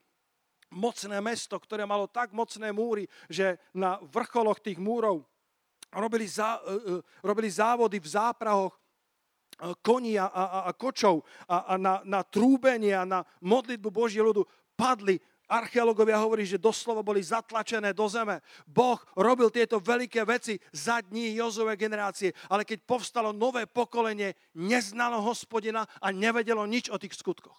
mocné 0.76 1.24
mesto, 1.24 1.56
ktoré 1.56 1.88
malo 1.88 2.12
tak 2.12 2.36
mocné 2.36 2.76
múry, 2.76 3.08
že 3.32 3.56
na 3.72 4.04
vrcholoch 4.04 4.60
tých 4.60 4.84
múrov 4.84 5.24
robili, 5.96 6.28
zá, 6.28 6.60
uh, 6.60 7.00
robili 7.24 7.48
závody 7.48 8.04
v 8.04 8.12
záprahoch 8.12 8.76
koní 9.82 10.20
a, 10.22 10.30
a, 10.30 10.44
a 10.70 10.72
kočov 10.74 11.26
a, 11.50 11.74
a 11.74 11.74
na, 11.78 12.02
na 12.06 12.22
trúbenie 12.22 12.94
a 12.94 13.06
na 13.06 13.20
modlitbu 13.42 13.90
Boží 13.90 14.22
ľudu 14.22 14.46
padli 14.78 15.18
Archeológovia 15.48 16.20
hovorí, 16.20 16.44
že 16.44 16.60
doslova 16.60 17.00
boli 17.00 17.24
zatlačené 17.24 17.96
do 17.96 18.04
zeme. 18.12 18.44
Boh 18.68 19.00
robil 19.16 19.48
tieto 19.48 19.80
veľké 19.80 20.28
veci 20.28 20.60
za 20.76 21.00
dní 21.00 21.40
Jozove 21.40 21.80
generácie, 21.80 22.36
ale 22.52 22.68
keď 22.68 22.84
povstalo 22.84 23.32
nové 23.32 23.64
pokolenie, 23.64 24.36
neznalo 24.60 25.24
hospodina 25.24 25.88
a 26.04 26.12
nevedelo 26.12 26.68
nič 26.68 26.92
o 26.92 27.00
tých 27.00 27.16
skutkoch. 27.16 27.56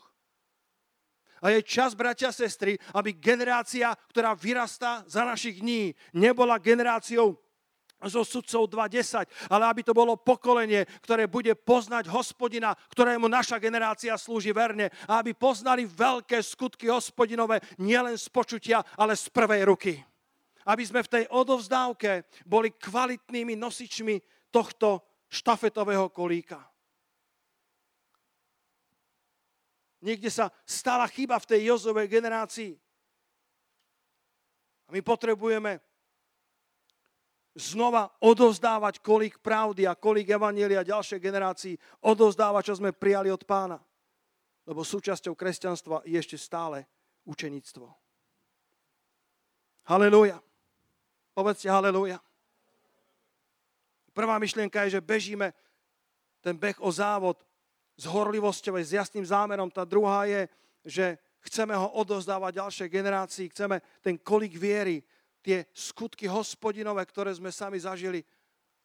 A 1.41 1.55
je 1.55 1.65
čas, 1.65 1.95
bratia 1.97 2.29
a 2.29 2.35
sestry, 2.35 2.77
aby 2.93 3.17
generácia, 3.17 3.95
ktorá 4.11 4.35
vyrastá 4.37 5.07
za 5.09 5.25
našich 5.25 5.63
dní, 5.63 5.95
nebola 6.13 6.61
generáciou 6.61 7.41
zo 8.07 8.23
sudcov 8.23 8.71
2.10, 8.71 9.51
ale 9.51 9.65
aby 9.67 9.83
to 9.83 9.91
bolo 9.91 10.15
pokolenie, 10.15 10.87
ktoré 11.03 11.27
bude 11.27 11.59
poznať 11.59 12.07
hospodina, 12.15 12.71
ktorému 12.95 13.27
naša 13.27 13.59
generácia 13.59 14.15
slúži 14.15 14.55
verne 14.55 14.87
a 15.11 15.19
aby 15.19 15.35
poznali 15.35 15.83
veľké 15.83 16.39
skutky 16.39 16.87
hospodinové 16.87 17.59
nielen 17.83 18.15
z 18.15 18.31
počutia, 18.31 18.87
ale 18.95 19.19
z 19.19 19.27
prvej 19.35 19.67
ruky. 19.67 19.99
Aby 20.69 20.87
sme 20.87 21.03
v 21.03 21.11
tej 21.11 21.25
odovzdávke 21.33 22.29
boli 22.47 22.71
kvalitnými 22.79 23.59
nosičmi 23.59 24.23
tohto 24.55 25.03
štafetového 25.27 26.15
kolíka. 26.15 26.63
Niekde 29.99 30.31
sa 30.31 30.47
stala 30.63 31.11
chyba 31.11 31.43
v 31.43 31.49
tej 31.51 31.61
Jozovej 31.75 32.07
generácii. 32.07 32.79
A 34.87 34.95
my 34.95 35.03
potrebujeme 35.03 35.88
znova 37.59 38.07
odozdávať 38.23 39.03
kolík 39.03 39.43
pravdy 39.43 39.85
a 39.91 39.99
kolík 39.99 40.31
evanielia 40.31 40.87
ďalšej 40.87 41.19
generácii, 41.19 41.75
odozdávať, 42.07 42.71
čo 42.71 42.75
sme 42.79 42.95
prijali 42.95 43.35
od 43.35 43.43
pána. 43.43 43.83
Lebo 44.63 44.87
súčasťou 44.87 45.35
kresťanstva 45.35 46.07
je 46.07 46.15
ešte 46.15 46.39
stále 46.39 46.87
učeníctvo. 47.27 47.91
Halelúja. 49.91 50.39
Povedzte 51.35 51.67
halelúja. 51.67 52.23
Prvá 54.15 54.39
myšlienka 54.39 54.87
je, 54.87 54.99
že 54.99 55.05
bežíme 55.05 55.51
ten 56.43 56.55
beh 56.55 56.79
o 56.79 56.91
závod 56.95 57.43
s 57.99 58.07
horlivosťou, 58.07 58.79
s 58.79 58.95
jasným 58.95 59.27
zámerom. 59.27 59.71
Tá 59.71 59.83
druhá 59.83 60.27
je, 60.31 60.47
že 60.87 61.07
chceme 61.43 61.75
ho 61.75 61.91
odozdávať 61.99 62.63
ďalšej 62.63 62.89
generácii, 62.91 63.51
chceme 63.51 63.83
ten 64.03 64.19
kolík 64.19 64.55
viery 64.55 65.03
tie 65.43 65.67
skutky 65.71 66.27
hospodinové, 66.27 67.07
ktoré 67.07 67.33
sme 67.35 67.55
sami 67.55 67.79
zažili, 67.79 68.23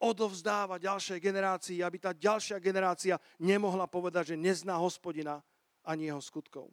odovzdávať 0.03 0.83
ďalšej 0.83 1.19
generácii, 1.23 1.79
aby 1.79 1.97
tá 2.01 2.11
ďalšia 2.11 2.59
generácia 2.59 3.15
nemohla 3.39 3.87
povedať, 3.87 4.35
že 4.35 4.41
nezná 4.41 4.75
hospodina 4.75 5.39
ani 5.87 6.11
jeho 6.11 6.19
skutkov. 6.19 6.67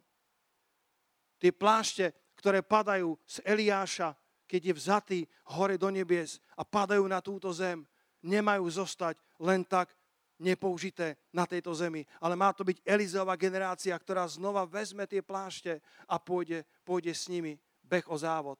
Tie 1.39 1.55
plášte, 1.55 2.11
ktoré 2.35 2.59
padajú 2.59 3.15
z 3.23 3.39
Eliáša, 3.47 4.13
keď 4.45 4.61
je 4.67 4.73
vzatý 4.75 5.19
hore 5.55 5.79
do 5.79 5.87
nebies 5.87 6.43
a 6.59 6.67
padajú 6.67 7.07
na 7.07 7.23
túto 7.23 7.55
zem, 7.55 7.87
nemajú 8.19 8.67
zostať 8.67 9.15
len 9.39 9.63
tak 9.63 9.95
nepoužité 10.41 11.15
na 11.31 11.47
tejto 11.47 11.71
zemi, 11.71 12.03
ale 12.19 12.35
má 12.35 12.51
to 12.51 12.67
byť 12.67 12.83
Elizeová 12.83 13.39
generácia, 13.39 13.95
ktorá 13.95 14.27
znova 14.27 14.67
vezme 14.67 15.07
tie 15.07 15.23
plášte 15.23 15.79
a 16.09 16.19
pôjde, 16.19 16.67
pôjde 16.83 17.13
s 17.15 17.31
nimi 17.31 17.55
beh 17.85 18.05
o 18.11 18.17
závod 18.19 18.59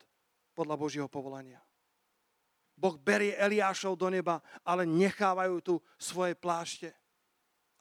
podľa 0.53 0.75
Božieho 0.75 1.09
povolania. 1.11 1.61
Boh 2.81 2.97
berie 2.97 3.37
Eliášov 3.37 3.93
do 3.93 4.09
neba, 4.09 4.41
ale 4.65 4.89
nechávajú 4.89 5.61
tu 5.61 5.73
svoje 6.01 6.33
plášte, 6.33 6.89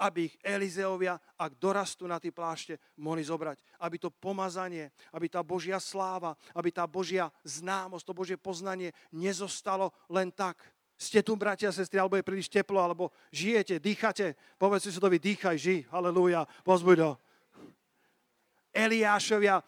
aby 0.01 0.33
ich 0.33 0.37
Elizeovia, 0.45 1.17
ak 1.37 1.57
dorastú 1.57 2.09
na 2.09 2.21
tie 2.21 2.33
plášte, 2.33 2.77
mohli 3.01 3.25
zobrať. 3.25 3.61
Aby 3.81 3.97
to 3.97 4.13
pomazanie, 4.13 4.93
aby 5.13 5.29
tá 5.29 5.41
Božia 5.41 5.81
sláva, 5.81 6.37
aby 6.53 6.73
tá 6.73 6.85
Božia 6.89 7.33
známosť, 7.45 8.05
to 8.05 8.17
Božie 8.17 8.37
poznanie 8.41 8.93
nezostalo 9.13 9.93
len 10.13 10.33
tak. 10.33 10.61
Ste 11.01 11.25
tu, 11.25 11.33
bratia 11.33 11.73
a 11.73 11.77
sestry, 11.77 11.97
alebo 11.97 12.21
je 12.21 12.29
príliš 12.29 12.53
teplo, 12.53 12.77
alebo 12.77 13.09
žijete, 13.33 13.81
dýchate. 13.81 14.37
Povedz 14.61 14.89
si 14.89 15.01
to, 15.01 15.09
dýchaj, 15.09 15.57
ži, 15.57 15.89
halleluja, 15.89 16.45
pozbuď 16.61 16.99
ho. 17.09 17.13
Eliášovia, 18.69 19.61
eh, 19.61 19.65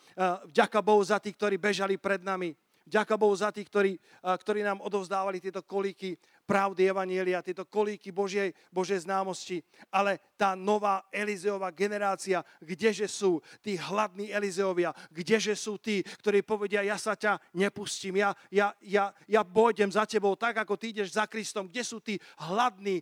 vďaka 0.53 0.79
Bohu 0.85 1.01
za 1.01 1.17
tých, 1.17 1.35
ktorí 1.41 1.57
bežali 1.57 1.97
pred 1.97 2.21
nami. 2.21 2.53
Ďaká 2.83 3.15
Bohu 3.15 3.35
za 3.35 3.55
tých, 3.55 3.71
ktorí, 3.71 3.93
ktorí 4.23 4.67
nám 4.67 4.83
odovzdávali 4.83 5.39
tieto 5.39 5.63
kolíky 5.63 6.19
pravdy 6.43 6.91
Evanielia, 6.91 7.45
tieto 7.45 7.65
kolíky 7.65 8.11
Božej, 8.11 8.51
Božej 8.75 9.07
známosti. 9.07 9.63
Ale 9.95 10.19
tá 10.35 10.59
nová 10.59 11.07
Elizeová 11.15 11.71
generácia, 11.71 12.43
kdeže 12.59 13.07
sú 13.07 13.39
tí 13.63 13.79
hladní 13.79 14.35
Elizeovia, 14.35 14.91
kdeže 15.15 15.55
sú 15.55 15.79
tí, 15.79 16.03
ktorí 16.03 16.43
povedia, 16.43 16.83
ja 16.83 16.99
sa 16.99 17.15
ťa 17.15 17.39
nepustím, 17.55 18.19
ja, 18.19 18.35
ja, 18.51 18.75
ja, 18.83 19.15
ja 19.31 19.43
pôjdem 19.47 19.89
za 19.89 20.03
tebou 20.03 20.35
tak, 20.35 20.59
ako 20.59 20.75
ty 20.75 20.91
ideš 20.91 21.15
za 21.15 21.31
Kristom. 21.31 21.71
Kde 21.71 21.83
sú 21.87 22.03
tí 22.03 22.19
hladní 22.51 22.99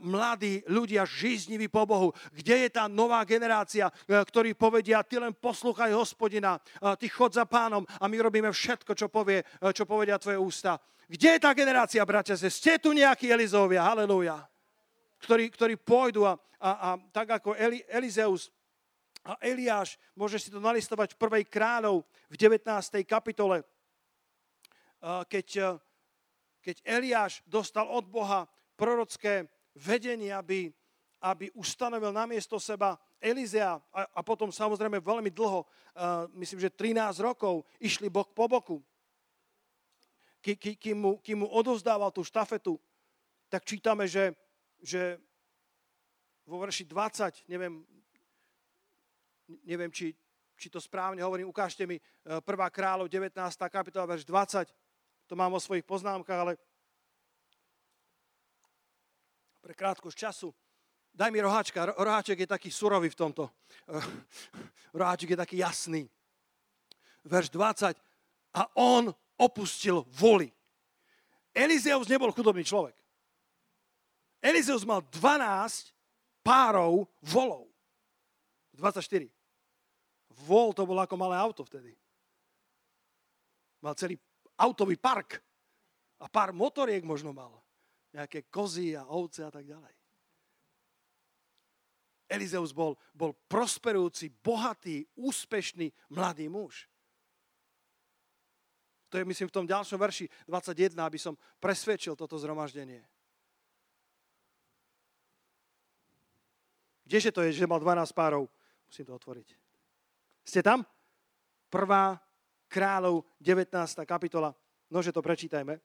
mladí 0.00 0.64
ľudia 0.72 1.04
žízniví 1.04 1.68
po 1.68 1.84
Bohu. 1.84 2.08
Kde 2.32 2.66
je 2.66 2.70
tá 2.72 2.88
nová 2.88 3.20
generácia, 3.28 3.92
e, 4.08 4.16
ktorí 4.16 4.56
povedia, 4.56 5.04
ty 5.04 5.20
len 5.20 5.36
poslúchaj 5.36 5.92
hospodina, 5.92 6.56
e, 6.56 6.96
ty 6.96 7.06
chod 7.12 7.36
za 7.36 7.44
pánom 7.44 7.84
a 8.00 8.04
my 8.08 8.16
robíme 8.16 8.48
všetko, 8.48 8.96
čo, 8.96 9.12
povie, 9.12 9.44
čo 9.76 9.84
povedia 9.84 10.16
tvoje 10.16 10.40
ústa. 10.40 10.80
Kde 11.04 11.36
je 11.36 11.40
tá 11.44 11.52
generácia, 11.52 12.00
bratia? 12.08 12.32
Ste 12.32 12.80
tu 12.80 12.96
nejakí 12.96 13.28
Elizovia, 13.28 13.84
halleluja, 13.84 14.40
ktorí, 15.20 15.52
ktorí 15.52 15.74
pôjdu 15.76 16.24
a, 16.24 16.32
a, 16.56 16.70
a 16.72 16.88
tak 17.12 17.36
ako 17.40 17.52
Eli, 17.52 17.84
Elizeus 17.92 18.48
A 19.24 19.40
Eliáš, 19.40 19.96
môžeš 20.12 20.48
si 20.48 20.50
to 20.52 20.60
nalistovať 20.60 21.16
v 21.16 21.20
prvej 21.20 21.44
kráľov 21.48 22.04
v 22.28 22.36
19. 22.36 22.68
kapitole, 23.08 23.64
keď, 25.00 25.80
keď 26.60 26.76
Eliáš 26.84 27.40
dostal 27.48 27.88
od 27.88 28.04
Boha 28.04 28.44
prorocké 28.76 29.48
vedenie, 29.74 30.30
aby, 30.30 30.70
aby 31.18 31.50
ustanovil 31.54 32.14
namiesto 32.14 32.56
seba 32.62 32.94
Elizea 33.18 33.80
a, 33.90 34.00
a 34.14 34.20
potom 34.22 34.54
samozrejme 34.54 35.02
veľmi 35.02 35.30
dlho, 35.34 35.66
uh, 35.66 36.30
myslím, 36.38 36.62
že 36.62 36.70
13 36.70 37.18
rokov, 37.24 37.66
išli 37.82 38.06
bok 38.06 38.30
po 38.32 38.46
boku. 38.46 38.78
Ký, 40.44 40.60
ký, 40.60 40.72
kým, 40.76 40.96
mu, 41.00 41.12
kým 41.24 41.42
mu 41.42 41.48
odovzdával 41.48 42.12
tú 42.12 42.20
štafetu, 42.20 42.76
tak 43.48 43.64
čítame, 43.64 44.04
že, 44.04 44.36
že 44.84 45.16
vo 46.44 46.60
verši 46.60 46.84
20, 46.84 47.48
neviem, 47.48 47.80
neviem 49.64 49.88
či, 49.88 50.12
či 50.60 50.68
to 50.68 50.76
správne 50.76 51.24
hovorím, 51.24 51.48
ukážte 51.48 51.88
mi 51.88 51.96
1. 52.28 52.44
kráľov 52.68 53.08
19. 53.08 53.32
kapitola, 53.72 54.04
verš 54.04 54.28
20, 54.28 54.68
to 55.24 55.32
mám 55.32 55.56
o 55.56 55.60
svojich 55.60 55.88
poznámkach, 55.88 56.36
ale 56.36 56.60
pre 59.64 59.72
krátkosť 59.72 60.12
času. 60.12 60.52
Daj 61.16 61.32
mi 61.32 61.40
roháčka. 61.40 61.96
Roháček 61.96 62.44
je 62.44 62.48
taký 62.52 62.68
surový 62.68 63.08
v 63.08 63.16
tomto. 63.16 63.48
Roháček 65.00 65.32
je 65.32 65.38
taký 65.40 65.56
jasný. 65.64 66.04
Verš 67.24 67.48
20. 67.48 67.96
A 68.60 68.62
on 68.76 69.08
opustil 69.40 70.04
voli. 70.20 70.52
Elizeus 71.56 72.04
nebol 72.12 72.28
chudobný 72.28 72.60
človek. 72.60 72.92
Elizeus 74.44 74.84
mal 74.84 75.00
12 75.08 76.44
párov 76.44 77.08
volov. 77.24 77.72
24. 78.76 79.24
Vol 80.44 80.76
to 80.76 80.84
bolo 80.84 81.00
ako 81.00 81.16
malé 81.16 81.40
auto 81.40 81.64
vtedy. 81.64 81.96
Mal 83.80 83.96
celý 83.96 84.20
autový 84.60 85.00
park. 85.00 85.40
A 86.20 86.28
pár 86.28 86.52
motoriek 86.52 87.00
možno 87.00 87.32
mal 87.32 87.63
nejaké 88.14 88.46
kozy 88.46 88.94
a 88.94 89.10
ovce 89.10 89.42
a 89.42 89.50
tak 89.50 89.66
ďalej. 89.66 89.94
Elizeus 92.30 92.72
bol, 92.72 92.96
bol 93.12 93.36
prosperujúci, 93.50 94.30
bohatý, 94.30 95.04
úspešný 95.18 95.90
mladý 96.14 96.48
muž. 96.48 96.88
To 99.12 99.20
je, 99.20 99.26
myslím, 99.26 99.46
v 99.46 99.56
tom 99.62 99.66
ďalšom 99.68 99.98
verši 99.98 100.26
21, 100.48 100.98
aby 100.98 101.18
som 101.20 101.38
presvedčil 101.62 102.18
toto 102.18 102.34
zhromaždenie. 102.34 103.02
Kdeže 107.04 107.30
to 107.30 107.44
je, 107.44 107.52
že 107.52 107.68
mal 107.68 107.78
12 107.78 108.10
párov? 108.16 108.48
Musím 108.88 109.04
to 109.06 109.14
otvoriť. 109.14 109.48
Ste 110.42 110.64
tam? 110.64 110.82
Prvá 111.68 112.16
kráľov, 112.66 113.22
19. 113.38 113.70
kapitola. 114.02 114.50
Nože 114.90 115.12
to 115.12 115.22
prečítajme. 115.22 115.78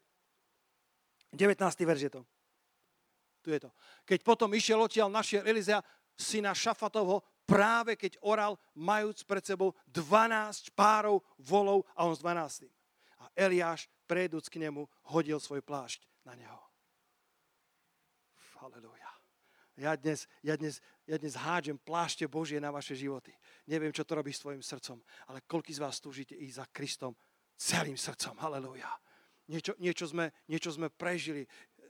19. 1.34 1.86
verš 1.86 2.02
je 2.02 2.12
to. 2.12 2.22
Tu 3.42 3.50
je 3.56 3.60
to. 3.60 3.72
Keď 4.04 4.20
potom 4.26 4.50
išiel 4.52 4.82
odtiaľ, 4.82 5.08
našiel 5.08 5.46
Elizea, 5.46 5.80
syna 6.20 6.52
Šafatovho, 6.52 7.24
práve 7.48 7.96
keď 7.96 8.20
oral, 8.22 8.60
majúc 8.76 9.24
pred 9.24 9.46
sebou 9.46 9.72
12 9.88 10.76
párov 10.76 11.24
volov 11.39 11.88
a 11.96 12.04
on 12.04 12.13
s 12.13 12.22
12. 12.22 12.68
A 13.24 13.26
Eliáš, 13.38 13.88
prejdúc 14.10 14.52
k 14.52 14.60
nemu, 14.60 14.89
hodil 15.15 15.39
svoj 15.39 15.63
plášť 15.63 16.04
na 16.28 16.36
neho. 16.36 16.60
Halleluja. 18.60 19.08
Ja 19.80 19.96
dnes, 19.96 20.28
ja, 20.44 20.60
dnes, 20.60 20.84
ja 21.08 21.15
dnes 21.15 21.39
hádžem 21.39 21.80
plášte 21.80 22.28
Božie 22.28 22.60
na 22.60 22.68
vaše 22.68 23.00
životy. 23.00 23.32
Neviem, 23.63 23.96
čo 23.96 24.04
to 24.04 24.20
robí 24.20 24.36
s 24.36 24.44
tvojim 24.44 24.60
srdcom, 24.60 25.00
ale 25.32 25.48
koľký 25.48 25.72
z 25.72 25.80
vás 25.80 26.04
túžite 26.04 26.36
ísť 26.36 26.60
za 26.60 26.65
Kristom 26.68 27.15
celým 27.56 27.96
srdcom. 27.96 28.36
Halleluja 28.44 28.92
niečo, 29.49 29.73
niečo, 29.81 30.05
sme, 30.05 30.29
niečo 30.45 30.69
sme 30.69 30.93
prežili, 30.93 31.43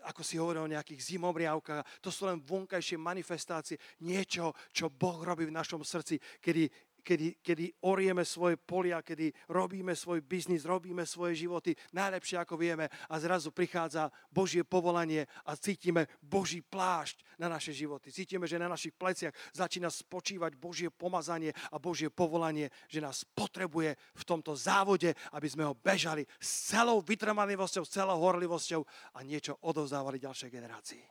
ako 0.07 0.23
si 0.23 0.39
hovoril 0.39 0.65
o 0.65 0.71
nejakých 0.71 1.15
zimobriavkách. 1.15 1.99
To 1.99 2.09
sú 2.09 2.31
len 2.31 2.39
vonkajšie 2.39 2.95
manifestácie 2.95 3.75
niečo, 3.99 4.55
čo 4.71 4.87
Boh 4.87 5.19
robí 5.19 5.43
v 5.43 5.55
našom 5.55 5.83
srdci, 5.83 6.17
kedy, 6.39 6.71
kedy, 7.09 7.41
kedy 7.41 7.65
orieme 7.89 8.21
svoje 8.21 8.53
polia, 8.53 9.01
kedy 9.01 9.33
robíme 9.49 9.97
svoj 9.97 10.21
biznis, 10.21 10.61
robíme 10.61 11.01
svoje 11.09 11.41
životy 11.41 11.73
najlepšie, 11.97 12.37
ako 12.37 12.53
vieme 12.53 12.85
a 12.85 13.17
zrazu 13.17 13.49
prichádza 13.49 14.13
Božie 14.29 14.61
povolanie 14.61 15.25
a 15.49 15.57
cítime 15.57 16.05
Boží 16.21 16.61
plášť 16.61 17.25
na 17.41 17.49
naše 17.49 17.73
životy. 17.73 18.13
Cítime, 18.13 18.45
že 18.45 18.61
na 18.61 18.69
našich 18.69 18.93
pleciach 18.93 19.33
začína 19.57 19.89
spočívať 19.89 20.53
Božie 20.53 20.93
pomazanie 20.93 21.49
a 21.73 21.81
Božie 21.81 22.13
povolanie, 22.13 22.69
že 22.85 23.01
nás 23.01 23.25
potrebuje 23.25 23.97
v 23.97 24.23
tomto 24.27 24.53
závode, 24.53 25.17
aby 25.33 25.47
sme 25.49 25.65
ho 25.65 25.73
bežali 25.73 26.29
s 26.37 26.69
celou 26.69 27.01
vytrvanlivosťou, 27.01 27.81
s 27.81 27.89
celou 27.89 28.21
horlivosťou 28.21 28.85
a 29.17 29.25
niečo 29.25 29.57
odovzdávali 29.65 30.21
ďalšej 30.21 30.49
generácii. 30.53 31.01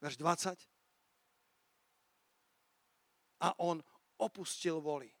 Verš 0.00 0.16
20 0.16 0.75
a 3.40 3.52
on 3.60 3.82
opustil 4.16 4.80
voli. 4.80 5.12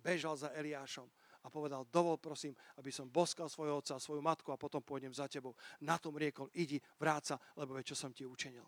Bežal 0.00 0.36
za 0.36 0.50
Eliášom 0.56 1.06
a 1.44 1.46
povedal, 1.48 1.88
dovol 1.88 2.20
prosím, 2.20 2.52
aby 2.76 2.92
som 2.92 3.08
boskal 3.08 3.48
svojho 3.48 3.80
otca 3.80 3.96
a 3.96 4.02
svoju 4.02 4.20
matku 4.20 4.52
a 4.52 4.60
potom 4.60 4.84
pôjdem 4.84 5.12
za 5.12 5.28
tebou. 5.28 5.56
Na 5.84 5.96
tom 5.96 6.16
riekol, 6.16 6.52
idi, 6.52 6.80
vráca, 7.00 7.40
lebo 7.56 7.76
vie, 7.76 7.84
čo 7.84 7.96
som 7.96 8.12
ti 8.12 8.28
učinil. 8.28 8.64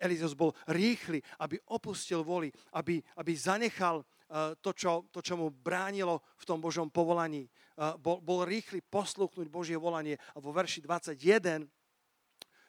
Elizeus 0.00 0.32
bol 0.32 0.56
rýchly, 0.72 1.20
aby 1.44 1.60
opustil 1.76 2.24
voli, 2.24 2.48
aby, 2.72 3.04
aby 3.20 3.32
zanechal 3.36 4.00
uh, 4.00 4.56
to 4.56 4.72
čo, 4.72 5.12
to, 5.12 5.20
čo 5.20 5.36
mu 5.36 5.52
bránilo 5.52 6.24
v 6.40 6.44
tom 6.48 6.56
Božom 6.56 6.88
povolaní. 6.88 7.44
Uh, 7.76 8.00
bol, 8.00 8.24
bol 8.24 8.48
rýchly 8.48 8.80
poslúchnuť 8.80 9.46
Božie 9.52 9.76
volanie. 9.76 10.16
A 10.32 10.40
vo 10.40 10.56
verši 10.56 10.80
21 10.80 11.68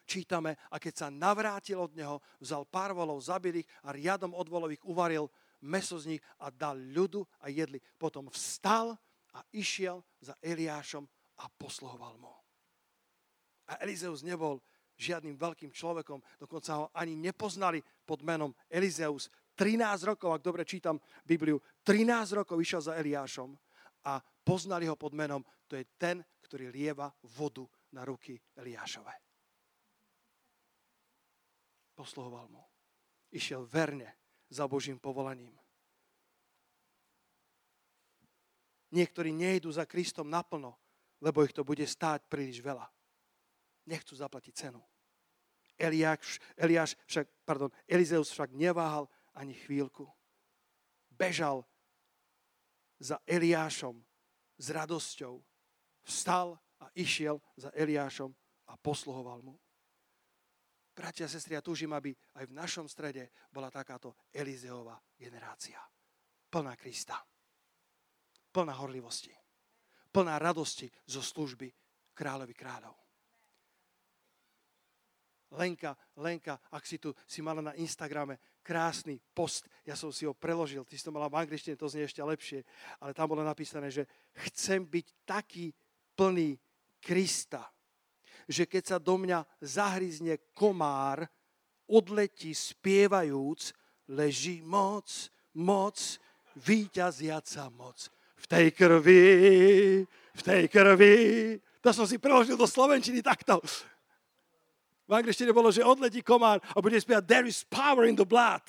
čítame, 0.04 0.58
a 0.70 0.76
keď 0.76 0.94
sa 0.94 1.08
navrátil 1.08 1.78
od 1.80 1.92
neho, 1.96 2.20
vzal 2.42 2.66
pár 2.68 2.92
volov, 2.92 3.22
zabil 3.22 3.62
ich 3.62 3.68
a 3.86 3.94
riadom 3.94 4.34
od 4.34 4.46
volových 4.48 4.84
uvaril 4.84 5.30
meso 5.62 5.96
z 5.98 6.16
nich 6.16 6.22
a 6.42 6.50
dal 6.50 6.76
ľudu 6.76 7.22
a 7.40 7.48
jedli. 7.48 7.78
Potom 7.96 8.28
vstal 8.34 8.98
a 9.32 9.40
išiel 9.54 10.02
za 10.20 10.34
Eliášom 10.42 11.06
a 11.40 11.44
posluhoval 11.48 12.18
mu. 12.18 12.34
A 13.70 13.78
Elizeus 13.80 14.26
nebol 14.26 14.60
žiadnym 14.98 15.38
veľkým 15.38 15.72
človekom, 15.72 16.20
dokonca 16.36 16.70
ho 16.76 16.84
ani 16.92 17.16
nepoznali 17.16 17.80
pod 18.04 18.20
menom 18.20 18.52
Elizeus. 18.68 19.32
13 19.56 20.08
rokov, 20.08 20.34
ak 20.36 20.42
dobre 20.44 20.62
čítam 20.66 21.00
Bibliu, 21.24 21.62
13 21.86 22.42
rokov 22.42 22.60
išiel 22.60 22.82
za 22.82 22.98
Eliášom 22.98 23.54
a 24.08 24.18
poznali 24.42 24.90
ho 24.90 24.98
pod 24.98 25.14
menom, 25.14 25.40
to 25.70 25.78
je 25.78 25.86
ten, 25.96 26.20
ktorý 26.42 26.68
lieva 26.68 27.08
vodu 27.38 27.64
na 27.94 28.04
ruky 28.04 28.36
Eliášove 28.58 29.31
posluhoval 32.02 32.50
mu. 32.50 32.58
Išiel 33.30 33.62
verne 33.70 34.10
za 34.50 34.66
Božím 34.66 34.98
povolaním. 34.98 35.54
Niektorí 38.90 39.30
nejdu 39.30 39.70
za 39.70 39.86
Kristom 39.86 40.26
naplno, 40.26 40.74
lebo 41.22 41.46
ich 41.46 41.54
to 41.54 41.62
bude 41.62 41.86
stáť 41.86 42.26
príliš 42.26 42.58
veľa. 42.58 42.84
Nechcú 43.86 44.18
zaplatiť 44.18 44.52
cenu. 44.52 44.82
Eliáš, 45.78 46.42
Eliáš 46.58 46.98
však, 47.06 47.26
pardon, 47.46 47.70
Elizeus 47.86 48.34
však 48.34 48.52
neváhal 48.52 49.06
ani 49.32 49.54
chvíľku. 49.54 50.04
Bežal 51.08 51.64
za 52.98 53.22
Eliášom 53.24 54.02
s 54.58 54.66
radosťou. 54.74 55.40
Vstal 56.02 56.58
a 56.82 56.90
išiel 56.98 57.38
za 57.54 57.70
Eliášom 57.72 58.34
a 58.68 58.74
posluhoval 58.76 59.40
mu. 59.40 59.54
Bratia 60.92 61.24
a 61.24 61.32
sestry, 61.32 61.56
ja 61.56 61.64
túžim, 61.64 61.88
aby 61.96 62.12
aj 62.36 62.44
v 62.52 62.56
našom 62.56 62.84
strede 62.84 63.32
bola 63.48 63.72
takáto 63.72 64.28
Elizeová 64.28 65.00
generácia. 65.16 65.80
Plná 66.52 66.76
Krista. 66.76 67.16
Plná 68.52 68.76
horlivosti. 68.76 69.32
Plná 70.12 70.36
radosti 70.36 70.92
zo 71.08 71.24
služby 71.24 71.72
kráľovi 72.12 72.52
kráľov. 72.52 72.96
Lenka, 75.52 75.96
Lenka, 76.16 76.56
ak 76.72 76.84
si 76.84 76.96
tu 76.96 77.12
si 77.28 77.44
mala 77.44 77.60
na 77.60 77.76
Instagrame 77.76 78.40
krásny 78.64 79.20
post, 79.36 79.68
ja 79.84 79.92
som 79.92 80.08
si 80.08 80.24
ho 80.24 80.32
preložil, 80.32 80.84
ty 80.88 80.96
si 80.96 81.04
to 81.04 81.12
mala 81.12 81.28
v 81.28 81.44
angličtine, 81.44 81.76
to 81.76 81.88
znie 81.92 82.08
ešte 82.08 82.24
lepšie, 82.24 82.64
ale 83.04 83.12
tam 83.12 83.32
bolo 83.32 83.44
napísané, 83.44 83.92
že 83.92 84.08
chcem 84.48 84.84
byť 84.84 85.06
taký 85.28 85.72
plný 86.16 86.56
Krista, 87.02 87.68
že 88.48 88.66
keď 88.66 88.82
sa 88.84 88.98
do 88.98 89.18
mňa 89.18 89.44
zahryzne 89.60 90.38
komár, 90.56 91.26
odletí 91.86 92.54
spievajúc, 92.56 93.74
leží 94.08 94.64
moc, 94.64 95.08
moc, 95.54 95.96
víťaziaca 96.56 97.68
moc. 97.72 98.08
V 98.36 98.46
tej 98.50 98.66
krvi, 98.74 99.24
v 100.34 100.42
tej 100.42 100.62
krvi. 100.68 101.16
To 101.82 101.90
som 101.94 102.06
si 102.06 102.18
preložil 102.18 102.58
do 102.58 102.66
Slovenčiny 102.66 103.22
takto. 103.22 103.62
V 105.06 105.12
angličtine 105.12 105.52
bolo, 105.52 105.68
že 105.68 105.84
odletí 105.84 106.22
komár 106.22 106.62
a 106.72 106.78
bude 106.80 106.96
spievať 106.96 107.24
There 107.26 107.46
is 107.46 107.66
power 107.66 108.06
in 108.08 108.16
the 108.16 108.26
blood. 108.26 108.62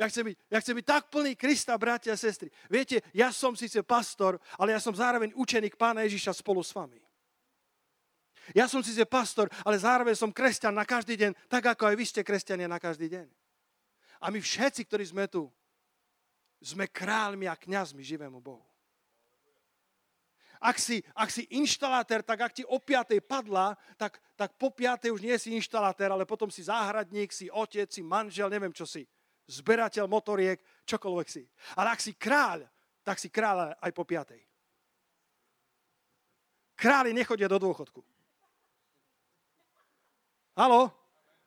Ja 0.00 0.08
chcem, 0.08 0.32
byť, 0.32 0.36
ja 0.48 0.58
chcem 0.64 0.74
byť 0.80 0.86
tak 0.88 1.12
plný 1.12 1.36
Krista, 1.36 1.76
bratia 1.76 2.16
a 2.16 2.16
sestry. 2.16 2.48
Viete, 2.72 3.04
ja 3.12 3.28
som 3.28 3.52
síce 3.52 3.84
pastor, 3.84 4.40
ale 4.56 4.72
ja 4.72 4.80
som 4.80 4.96
zároveň 4.96 5.36
učeník 5.36 5.76
Pána 5.76 6.08
Ježiša 6.08 6.40
spolu 6.40 6.64
s 6.64 6.72
vami. 6.72 6.96
Ja 8.54 8.66
som 8.66 8.82
síce 8.82 9.02
pastor, 9.06 9.46
ale 9.62 9.78
zároveň 9.78 10.16
som 10.18 10.34
kresťan 10.34 10.74
na 10.74 10.86
každý 10.88 11.14
deň, 11.16 11.32
tak 11.46 11.70
ako 11.70 11.90
aj 11.90 11.94
vy 11.96 12.04
ste 12.06 12.20
kresťania 12.26 12.66
na 12.66 12.82
každý 12.82 13.06
deň. 13.10 13.26
A 14.20 14.28
my 14.28 14.38
všetci, 14.42 14.84
ktorí 14.84 15.04
sme 15.06 15.24
tu, 15.30 15.48
sme 16.60 16.84
kráľmi 16.90 17.48
a 17.48 17.56
kňazmi 17.56 18.04
živému 18.04 18.36
Bohu. 18.40 18.64
Ak 20.60 20.76
si, 20.76 21.00
ak 21.16 21.32
si 21.32 21.48
inštalatér, 21.56 22.20
tak 22.20 22.36
ak 22.44 22.52
ti 22.52 22.62
o 22.68 22.76
5. 22.76 23.16
padla, 23.24 23.72
tak, 23.96 24.20
tak 24.36 24.60
po 24.60 24.68
5. 24.68 25.08
už 25.08 25.24
nie 25.24 25.32
si 25.40 25.56
inštalatér, 25.56 26.12
ale 26.12 26.28
potom 26.28 26.52
si 26.52 26.68
záhradník, 26.68 27.32
si 27.32 27.48
otec, 27.48 27.88
si 27.88 28.04
manžel, 28.04 28.52
neviem 28.52 28.76
čo 28.76 28.84
si 28.84 29.08
zberateľ 29.50 30.06
motoriek, 30.06 30.62
čokoľvek 30.86 31.28
si. 31.28 31.42
Ale 31.74 31.90
ak 31.90 32.00
si 32.00 32.14
kráľ, 32.14 32.70
tak 33.02 33.18
si 33.18 33.26
kráľ 33.26 33.74
aj 33.82 33.90
po 33.90 34.06
piatej. 34.06 34.38
Králi 36.78 37.10
nechodia 37.12 37.50
do 37.50 37.58
dôchodku. 37.58 38.00
Halo? 40.60 40.92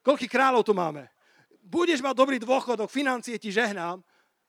Koľký 0.02 0.26
kráľov 0.26 0.65
tu 0.65 0.73
máme? 0.73 1.06
Budeš 1.62 2.02
mať 2.02 2.17
dobrý 2.17 2.41
dôchodok, 2.41 2.89
financie 2.89 3.38
ti 3.38 3.54
žehnám, 3.54 4.02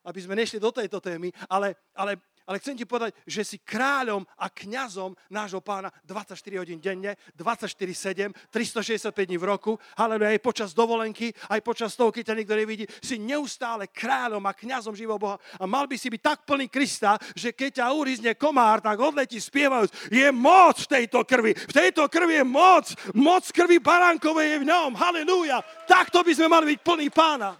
aby 0.08 0.18
sme 0.24 0.40
nešli 0.40 0.56
do 0.56 0.72
tejto 0.72 1.04
témy, 1.04 1.28
ale, 1.52 1.76
ale 1.92 2.16
ale 2.44 2.60
chcem 2.60 2.76
ti 2.76 2.84
povedať, 2.84 3.16
že 3.24 3.42
si 3.44 3.56
kráľom 3.60 4.24
a 4.36 4.52
kňazom 4.52 5.16
nášho 5.32 5.64
pána 5.64 5.88
24 6.04 6.36
hodín 6.60 6.76
denne, 6.80 7.16
24-7, 7.36 8.32
365 8.52 9.12
dní 9.28 9.40
v 9.40 9.48
roku, 9.48 9.72
ale 9.96 10.20
aj 10.20 10.44
počas 10.44 10.76
dovolenky, 10.76 11.32
aj 11.48 11.60
počas 11.64 11.96
toho, 11.96 12.12
keď 12.12 12.32
ťa 12.32 12.38
nikto 12.44 12.54
nevidí, 12.54 12.84
si 13.00 13.16
neustále 13.16 13.88
kráľom 13.88 14.44
a 14.44 14.52
kňazom 14.52 14.92
živého 14.92 15.16
Boha. 15.16 15.40
A 15.56 15.64
mal 15.64 15.88
by 15.88 15.96
si 15.96 16.12
byť 16.12 16.20
tak 16.20 16.38
plný 16.44 16.68
Krista, 16.68 17.16
že 17.32 17.56
keď 17.56 17.80
ťa 17.80 17.96
urizne 17.96 18.32
komár, 18.36 18.84
tak 18.84 19.00
odletí 19.00 19.40
spievajúc, 19.40 20.12
je 20.12 20.28
moc 20.32 20.76
v 20.84 20.90
tejto 21.00 21.24
krvi, 21.24 21.56
v 21.56 21.72
tejto 21.72 22.08
krvi 22.12 22.40
je 22.40 22.44
moc, 22.44 22.86
moc 23.16 23.44
krvi 23.48 23.80
baránkovej 23.80 24.48
je 24.52 24.58
v 24.60 24.68
ňom, 24.68 24.90
halleluja. 24.92 25.64
Takto 25.88 26.20
by 26.20 26.32
sme 26.36 26.48
mali 26.52 26.76
byť 26.76 26.80
plný 26.84 27.08
pána. 27.08 27.56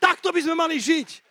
Takto 0.00 0.32
by 0.32 0.40
sme 0.40 0.54
mali 0.56 0.80
žiť. 0.80 1.29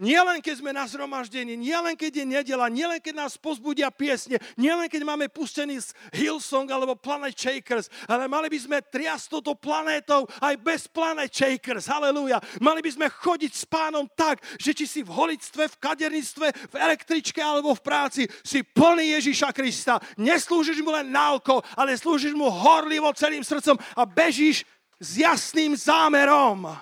Nielen 0.00 0.40
keď 0.40 0.64
sme 0.64 0.72
na 0.72 0.88
zhromaždení, 0.88 1.60
nielen 1.60 1.92
keď 1.92 2.24
je 2.24 2.26
nedela, 2.26 2.72
nielen 2.72 3.04
keď 3.04 3.20
nás 3.20 3.36
pozbudia 3.36 3.92
piesne, 3.92 4.40
nielen 4.56 4.88
keď 4.88 5.04
máme 5.04 5.28
pustený 5.28 5.76
z 5.76 5.92
Hillsong 6.16 6.64
alebo 6.72 6.96
Planet 6.96 7.36
Shakers, 7.36 7.92
ale 8.08 8.24
mali 8.24 8.48
by 8.48 8.56
sme 8.56 8.78
triasť 8.80 9.28
toto 9.28 9.52
planétou 9.52 10.24
aj 10.40 10.56
bez 10.56 10.88
Planet 10.88 11.28
Shakers. 11.28 11.84
Halleluja. 11.84 12.40
Mali 12.64 12.80
by 12.80 12.96
sme 12.96 13.12
chodiť 13.12 13.52
s 13.52 13.68
pánom 13.68 14.08
tak, 14.16 14.40
že 14.56 14.72
či 14.72 14.88
si 14.88 15.00
v 15.04 15.12
holictve, 15.12 15.68
v 15.68 15.76
kadernictve, 15.76 16.46
v 16.48 16.74
električke 16.80 17.44
alebo 17.44 17.76
v 17.76 17.84
práci, 17.84 18.24
si 18.40 18.64
plný 18.64 19.20
Ježíša 19.20 19.52
Krista. 19.52 20.00
Neslúžiš 20.16 20.80
mu 20.80 20.96
len 20.96 21.12
nálko, 21.12 21.60
ale 21.76 21.92
slúžiš 21.92 22.32
mu 22.32 22.48
horlivo 22.48 23.12
celým 23.12 23.44
srdcom 23.44 23.76
a 23.76 24.08
bežíš 24.08 24.64
s 24.96 25.20
jasným 25.20 25.76
zámerom, 25.76 26.72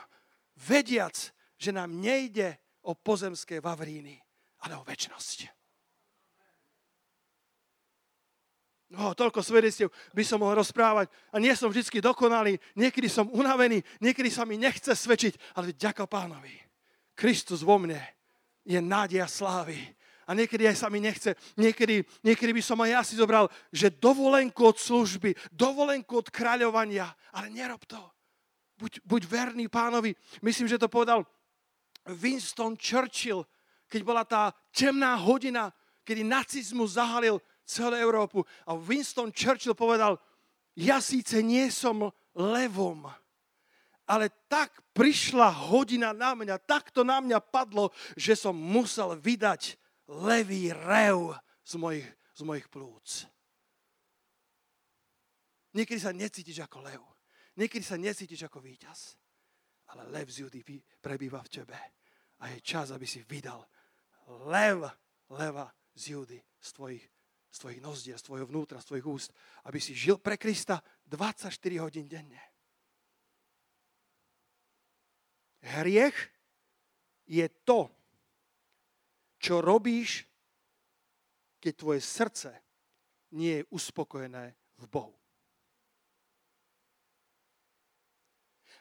vediac, 0.54 1.18
že 1.58 1.74
nám 1.74 1.90
nejde 1.98 2.54
o 2.82 2.94
pozemské 2.94 3.58
vavríny, 3.58 4.18
ale 4.66 4.78
o 4.78 4.86
väčnosť. 4.86 5.58
No, 8.88 9.12
toľko 9.12 9.44
svedectiev 9.44 9.92
by 10.16 10.24
som 10.24 10.40
mohol 10.40 10.64
rozprávať. 10.64 11.12
A 11.28 11.36
nie 11.36 11.52
som 11.52 11.68
vždy 11.68 12.00
dokonalý, 12.00 12.56
niekedy 12.72 13.04
som 13.12 13.28
unavený, 13.28 13.84
niekedy 14.00 14.32
sa 14.32 14.48
mi 14.48 14.56
nechce 14.56 14.88
svedčiť, 14.96 15.60
ale 15.60 15.76
ďaká 15.76 16.08
pánovi. 16.08 16.56
Kristus 17.12 17.60
vo 17.60 17.76
mne 17.76 18.00
je 18.64 18.80
nádej 18.80 19.28
slávy. 19.28 19.76
A 20.28 20.36
niekedy 20.36 20.68
aj 20.68 20.76
sa 20.84 20.88
mi 20.92 21.00
nechce, 21.00 21.36
niekedy, 21.56 22.04
niekedy 22.20 22.52
by 22.52 22.62
som 22.64 22.80
aj 22.84 22.90
ja 22.92 23.00
si 23.00 23.16
zobral, 23.16 23.48
že 23.72 23.92
dovolenku 23.92 24.60
od 24.60 24.76
služby, 24.76 25.32
dovolenku 25.52 26.20
od 26.20 26.28
kráľovania, 26.28 27.08
ale 27.32 27.48
nerob 27.48 27.84
to. 27.88 28.00
Buď, 28.76 29.00
buď 29.08 29.22
verný 29.24 29.66
pánovi. 29.72 30.12
Myslím, 30.44 30.68
že 30.68 30.80
to 30.80 30.88
povedal 30.88 31.24
Winston 32.16 32.76
Churchill, 32.76 33.44
keď 33.88 34.00
bola 34.04 34.22
tá 34.24 34.52
temná 34.72 35.16
hodina, 35.16 35.72
kedy 36.04 36.24
nacizmus 36.24 36.96
zahalil 36.96 37.40
celú 37.68 37.96
Európu. 37.96 38.44
A 38.64 38.76
Winston 38.76 39.32
Churchill 39.32 39.76
povedal, 39.76 40.16
ja 40.78 41.02
síce 41.04 41.44
nie 41.44 41.68
som 41.68 42.08
levom, 42.32 43.10
ale 44.08 44.32
tak 44.48 44.72
prišla 44.96 45.52
hodina 45.68 46.16
na 46.16 46.32
mňa, 46.32 46.56
tak 46.64 46.88
to 46.94 47.04
na 47.04 47.20
mňa 47.20 47.42
padlo, 47.44 47.92
že 48.16 48.38
som 48.38 48.56
musel 48.56 49.18
vydať 49.20 49.76
levý 50.08 50.72
rev 50.72 51.36
z 51.66 51.76
mojich, 51.76 52.08
z 52.32 52.40
mojich 52.46 52.66
plúc. 52.72 53.28
Niekedy 55.76 56.00
sa 56.00 56.16
necítiš 56.16 56.64
ako 56.64 56.80
lev. 56.80 57.02
Niekedy 57.60 57.84
sa 57.84 58.00
necítiš 58.00 58.48
ako 58.48 58.64
víťaz. 58.64 59.18
Ale 59.92 60.08
lev 60.08 60.32
z 60.32 60.46
Judy 60.46 60.64
prebýva 61.00 61.44
v 61.44 61.52
tebe 61.52 61.97
a 62.38 62.48
je 62.54 62.58
čas, 62.62 62.94
aby 62.94 63.06
si 63.06 63.24
vydal 63.26 63.66
lev, 64.46 64.86
leva 65.34 65.66
z 65.94 66.14
Judy, 66.14 66.38
z 66.60 66.70
tvojich, 66.72 67.04
z 67.50 67.56
tvojich 67.58 67.80
nozdier, 67.82 68.18
z 68.18 68.26
tvojho 68.30 68.46
vnútra, 68.46 68.78
z 68.78 68.94
tvojich 68.94 69.06
úst, 69.06 69.30
aby 69.66 69.78
si 69.82 69.94
žil 69.98 70.22
pre 70.22 70.38
Krista 70.38 70.78
24 71.10 71.50
hodín 71.82 72.06
denne. 72.06 72.38
Hriech 75.58 76.14
je 77.26 77.46
to, 77.66 77.90
čo 79.42 79.58
robíš, 79.58 80.22
keď 81.58 81.72
tvoje 81.74 82.00
srdce 82.00 82.50
nie 83.34 83.60
je 83.60 83.68
uspokojené 83.74 84.54
v 84.78 84.84
Bohu. 84.86 85.17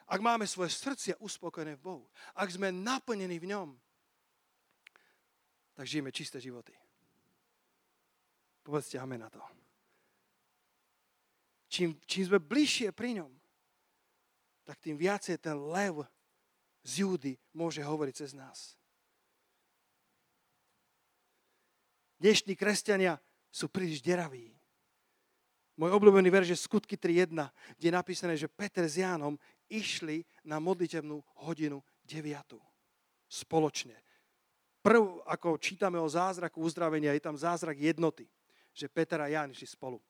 Ak 0.08 0.20
máme 0.24 0.48
svoje 0.48 0.72
srdcia 0.72 1.20
uspokojené 1.20 1.76
v 1.76 1.84
Bohu, 1.84 2.04
ak 2.32 2.48
sme 2.48 2.72
naplnení 2.72 3.36
v 3.36 3.52
ňom, 3.52 3.68
tak 5.76 5.84
žijeme 5.86 6.10
čisté 6.10 6.40
životy. 6.40 6.72
Povedzte 8.64 8.96
amen 8.98 9.20
na 9.20 9.30
to. 9.30 9.40
Čím, 11.68 12.00
čím 12.08 12.24
sme 12.24 12.40
bližšie 12.40 12.90
pri 12.96 13.20
ňom, 13.20 13.32
tak 14.64 14.80
tým 14.80 14.96
viacej 14.96 15.36
ten 15.40 15.56
lev 15.56 16.04
z 16.84 17.04
Júdy 17.04 17.32
môže 17.52 17.84
hovoriť 17.84 18.14
cez 18.16 18.32
nás. 18.32 18.76
Dnešní 22.18 22.56
kresťania 22.58 23.20
sú 23.52 23.70
príliš 23.70 24.02
deraví. 24.02 24.50
Môj 25.78 25.94
obľúbený 25.94 26.26
verš 26.34 26.48
je 26.52 26.58
Skutky 26.58 26.98
3.1, 26.98 27.30
kde 27.78 27.86
je 27.86 27.94
napísané, 27.94 28.34
že 28.34 28.50
Peter 28.50 28.82
s 28.82 28.98
Jánom 28.98 29.38
išli 29.68 30.24
na 30.44 30.58
modlitebnú 30.58 31.20
hodinu 31.44 31.84
9. 32.04 32.58
Spoločne. 33.28 33.96
Prv, 34.80 35.20
ako 35.28 35.60
čítame 35.60 36.00
o 36.00 36.08
zázraku 36.08 36.64
uzdravenia, 36.64 37.12
je 37.12 37.22
tam 37.22 37.36
zázrak 37.36 37.76
jednoty. 37.76 38.24
Že 38.72 38.88
Peter 38.88 39.20
a 39.20 39.28
Ján 39.28 39.52
išli 39.52 39.68
spolu. 39.68 40.00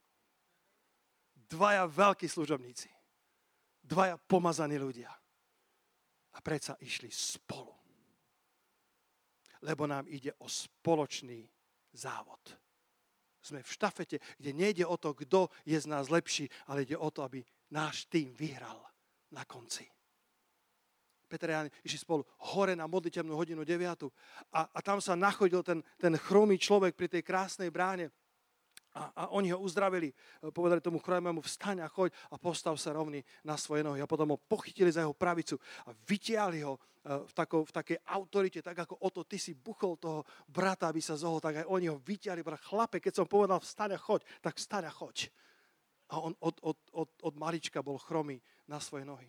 Dvaja 1.34 1.88
veľkí 1.88 2.28
služobníci. 2.28 2.86
Dvaja 3.82 4.20
pomazaní 4.20 4.76
ľudia. 4.78 5.10
A 6.36 6.38
predsa 6.44 6.76
išli 6.78 7.08
spolu. 7.10 7.74
Lebo 9.64 9.90
nám 9.90 10.06
ide 10.06 10.30
o 10.38 10.46
spoločný 10.46 11.42
závod. 11.90 12.54
Sme 13.42 13.64
v 13.64 13.72
štafete, 13.72 14.16
kde 14.38 14.50
nejde 14.52 14.84
o 14.86 14.94
to, 15.00 15.16
kto 15.16 15.48
je 15.64 15.80
z 15.80 15.86
nás 15.88 16.12
lepší, 16.12 16.46
ale 16.68 16.84
ide 16.84 16.94
o 16.94 17.08
to, 17.10 17.24
aby 17.24 17.42
náš 17.72 18.06
tým 18.06 18.30
vyhral 18.36 18.87
na 19.30 19.44
konci. 19.44 19.88
Peter 21.28 21.52
a 21.52 21.52
Jan 21.60 21.68
išli 21.84 22.00
spolu 22.00 22.24
hore 22.56 22.72
na 22.72 22.88
modlitebnú 22.88 23.36
hodinu 23.36 23.60
9. 23.60 24.08
A, 24.56 24.60
a 24.64 24.78
tam 24.80 24.98
sa 24.98 25.12
nachodil 25.12 25.60
ten, 25.60 25.84
ten 26.00 26.16
chromý 26.16 26.56
človek 26.56 26.96
pri 26.96 27.12
tej 27.12 27.22
krásnej 27.22 27.68
bráne. 27.68 28.08
A, 28.96 29.12
a 29.12 29.22
oni 29.36 29.52
ho 29.52 29.60
uzdravili, 29.60 30.16
povedali 30.56 30.80
tomu 30.80 30.98
chromému, 30.98 31.44
vstaň 31.44 31.84
a 31.84 31.88
choď 31.92 32.10
a 32.32 32.40
postav 32.40 32.72
sa 32.80 32.96
rovný 32.96 33.20
na 33.44 33.60
svoje 33.60 33.84
nohy. 33.84 34.00
A 34.00 34.08
potom 34.08 34.32
ho 34.32 34.40
pochytili 34.40 34.88
za 34.88 35.04
jeho 35.04 35.12
pravicu 35.12 35.60
a 35.84 35.92
vytiahli 35.92 36.64
ho 36.64 36.80
e, 36.80 36.80
v, 37.28 37.32
tako, 37.36 37.68
v 37.68 37.72
takej 37.76 37.98
autorite, 38.08 38.64
tak 38.64 38.88
ako 38.88 38.96
o 39.04 39.08
to 39.12 39.28
ty 39.28 39.36
si 39.36 39.52
buchol 39.52 40.00
toho 40.00 40.24
brata, 40.48 40.88
aby 40.88 41.04
sa 41.04 41.20
zohol, 41.20 41.38
tak 41.38 41.62
aj 41.62 41.66
oni 41.68 41.92
ho 41.92 42.00
vytiahli. 42.00 42.40
Chlape, 42.40 43.04
keď 43.04 43.22
som 43.22 43.26
povedal 43.28 43.60
vstaň 43.60 43.94
a 43.94 44.00
choď, 44.00 44.24
tak 44.40 44.56
vstaň 44.56 44.88
a 44.88 44.92
choď. 44.92 45.28
A 46.08 46.20
on 46.20 46.32
od, 46.40 46.56
od, 46.62 46.78
od, 46.92 47.10
od 47.22 47.34
malička 47.36 47.84
bol 47.84 48.00
chromý 48.00 48.40
na 48.64 48.80
svoje 48.80 49.04
nohy. 49.04 49.28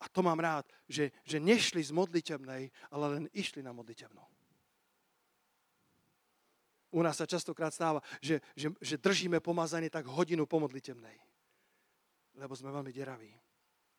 A 0.00 0.08
to 0.08 0.24
mám 0.24 0.40
rád, 0.40 0.64
že, 0.88 1.12
že 1.28 1.36
nešli 1.36 1.84
z 1.84 1.92
modlitebnej, 1.92 2.72
ale 2.88 3.04
len 3.18 3.24
išli 3.36 3.60
na 3.60 3.76
modlitebnú. 3.76 4.24
U 6.90 7.00
nás 7.04 7.20
sa 7.20 7.28
častokrát 7.28 7.70
stáva, 7.70 8.02
že, 8.18 8.42
že, 8.56 8.72
že 8.80 8.98
držíme 8.98 9.38
pomazanie 9.38 9.92
tak 9.92 10.10
hodinu 10.10 10.48
po 10.48 10.58
modlitebnej. 10.58 11.14
Lebo 12.34 12.56
sme 12.56 12.74
veľmi 12.74 12.90
deraví. 12.90 13.30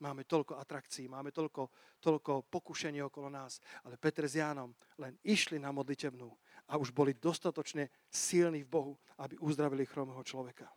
Máme 0.01 0.25
toľko 0.25 0.57
atrakcií, 0.57 1.05
máme 1.05 1.29
toľko, 1.29 1.69
toľko 2.01 2.49
pokušení 2.49 3.05
okolo 3.05 3.29
nás. 3.29 3.61
Ale 3.85 4.01
Petr 4.01 4.25
s 4.25 4.41
Jánom 4.41 4.73
len 4.97 5.13
išli 5.21 5.61
na 5.61 5.69
modlitebnú 5.69 6.33
a 6.67 6.81
už 6.81 6.89
boli 6.89 7.13
dostatočne 7.13 7.93
silní 8.09 8.65
v 8.65 8.73
Bohu, 8.73 8.93
aby 9.21 9.37
uzdravili 9.37 9.85
chromého 9.85 10.25
človeka. 10.25 10.67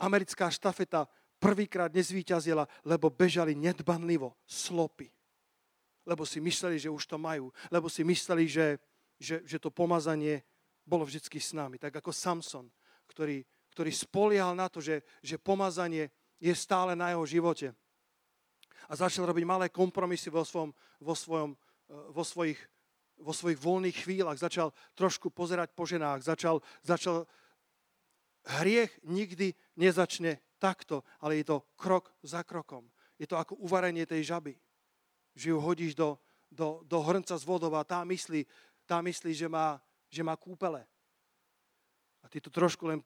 Americká 0.00 0.48
štafeta 0.48 1.04
prvýkrát 1.40 1.92
nezvýťazila, 1.92 2.64
lebo 2.84 3.12
bežali 3.12 3.56
nedbanlivo, 3.56 4.36
slopy. 4.48 5.12
Lebo 6.08 6.24
si 6.24 6.40
mysleli, 6.40 6.80
že 6.80 6.92
už 6.92 7.04
to 7.04 7.20
majú. 7.20 7.52
Lebo 7.68 7.88
si 7.92 8.04
mysleli, 8.04 8.48
že, 8.48 8.80
že, 9.20 9.44
že 9.44 9.60
to 9.60 9.68
pomazanie 9.68 10.44
bolo 10.84 11.04
vždy 11.04 11.20
s 11.40 11.52
nami. 11.52 11.76
Tak 11.76 12.00
ako 12.00 12.12
Samson, 12.12 12.66
ktorý, 13.08 13.44
ktorý 13.76 13.90
spoliehal 13.92 14.56
na 14.56 14.66
to, 14.66 14.80
že, 14.80 15.04
že 15.20 15.40
pomazanie 15.40 16.08
je 16.40 16.52
stále 16.56 16.96
na 16.96 17.12
jeho 17.12 17.24
živote. 17.28 17.68
A 18.88 18.92
začal 18.96 19.28
robiť 19.28 19.44
malé 19.44 19.66
kompromisy 19.68 20.32
vo, 20.32 20.42
svojom, 20.42 20.72
vo, 20.98 21.14
svojom, 21.14 21.52
e, 21.86 21.94
vo, 22.10 22.24
svojich, 22.24 22.58
vo 23.20 23.30
svojich 23.30 23.60
voľných 23.60 23.96
chvíľach. 24.02 24.40
Začal 24.40 24.72
trošku 24.96 25.30
pozerať 25.30 25.70
po 25.76 25.84
ženách. 25.86 26.26
Začal, 26.26 26.58
začal 26.82 27.28
hriech 28.44 28.92
nikdy 29.04 29.52
nezačne 29.76 30.40
takto, 30.60 31.04
ale 31.20 31.40
je 31.40 31.44
to 31.50 31.56
krok 31.76 32.12
za 32.22 32.44
krokom. 32.44 32.88
Je 33.20 33.28
to 33.28 33.36
ako 33.36 33.56
uvarenie 33.60 34.04
tej 34.08 34.32
žaby. 34.32 34.56
Že 35.36 35.56
ju 35.56 35.58
hodíš 35.60 35.92
do, 35.96 36.16
do, 36.48 36.80
do 36.84 36.98
hrnca 37.00 37.36
s 37.36 37.44
vodou 37.44 37.72
a 37.76 37.84
tá 37.84 38.04
myslí, 38.04 38.44
tá 38.88 39.00
myslí 39.04 39.32
že, 39.36 39.48
má, 39.48 39.80
že 40.08 40.24
má 40.24 40.36
kúpele. 40.36 40.84
A 42.20 42.28
ty 42.28 42.40
to 42.40 42.52
trošku 42.52 42.88
len 42.88 43.00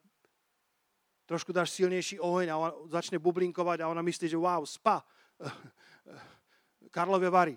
trošku 1.24 1.52
dáš 1.56 1.72
silnejší 1.72 2.20
oheň 2.20 2.48
a 2.52 2.56
on 2.60 2.72
začne 2.92 3.16
bublinkovať 3.16 3.80
a 3.80 3.88
ona 3.88 4.04
myslí, 4.04 4.28
že 4.28 4.36
wow, 4.36 4.60
spa, 4.68 5.00
Karlové 6.94 7.32
vary. 7.32 7.56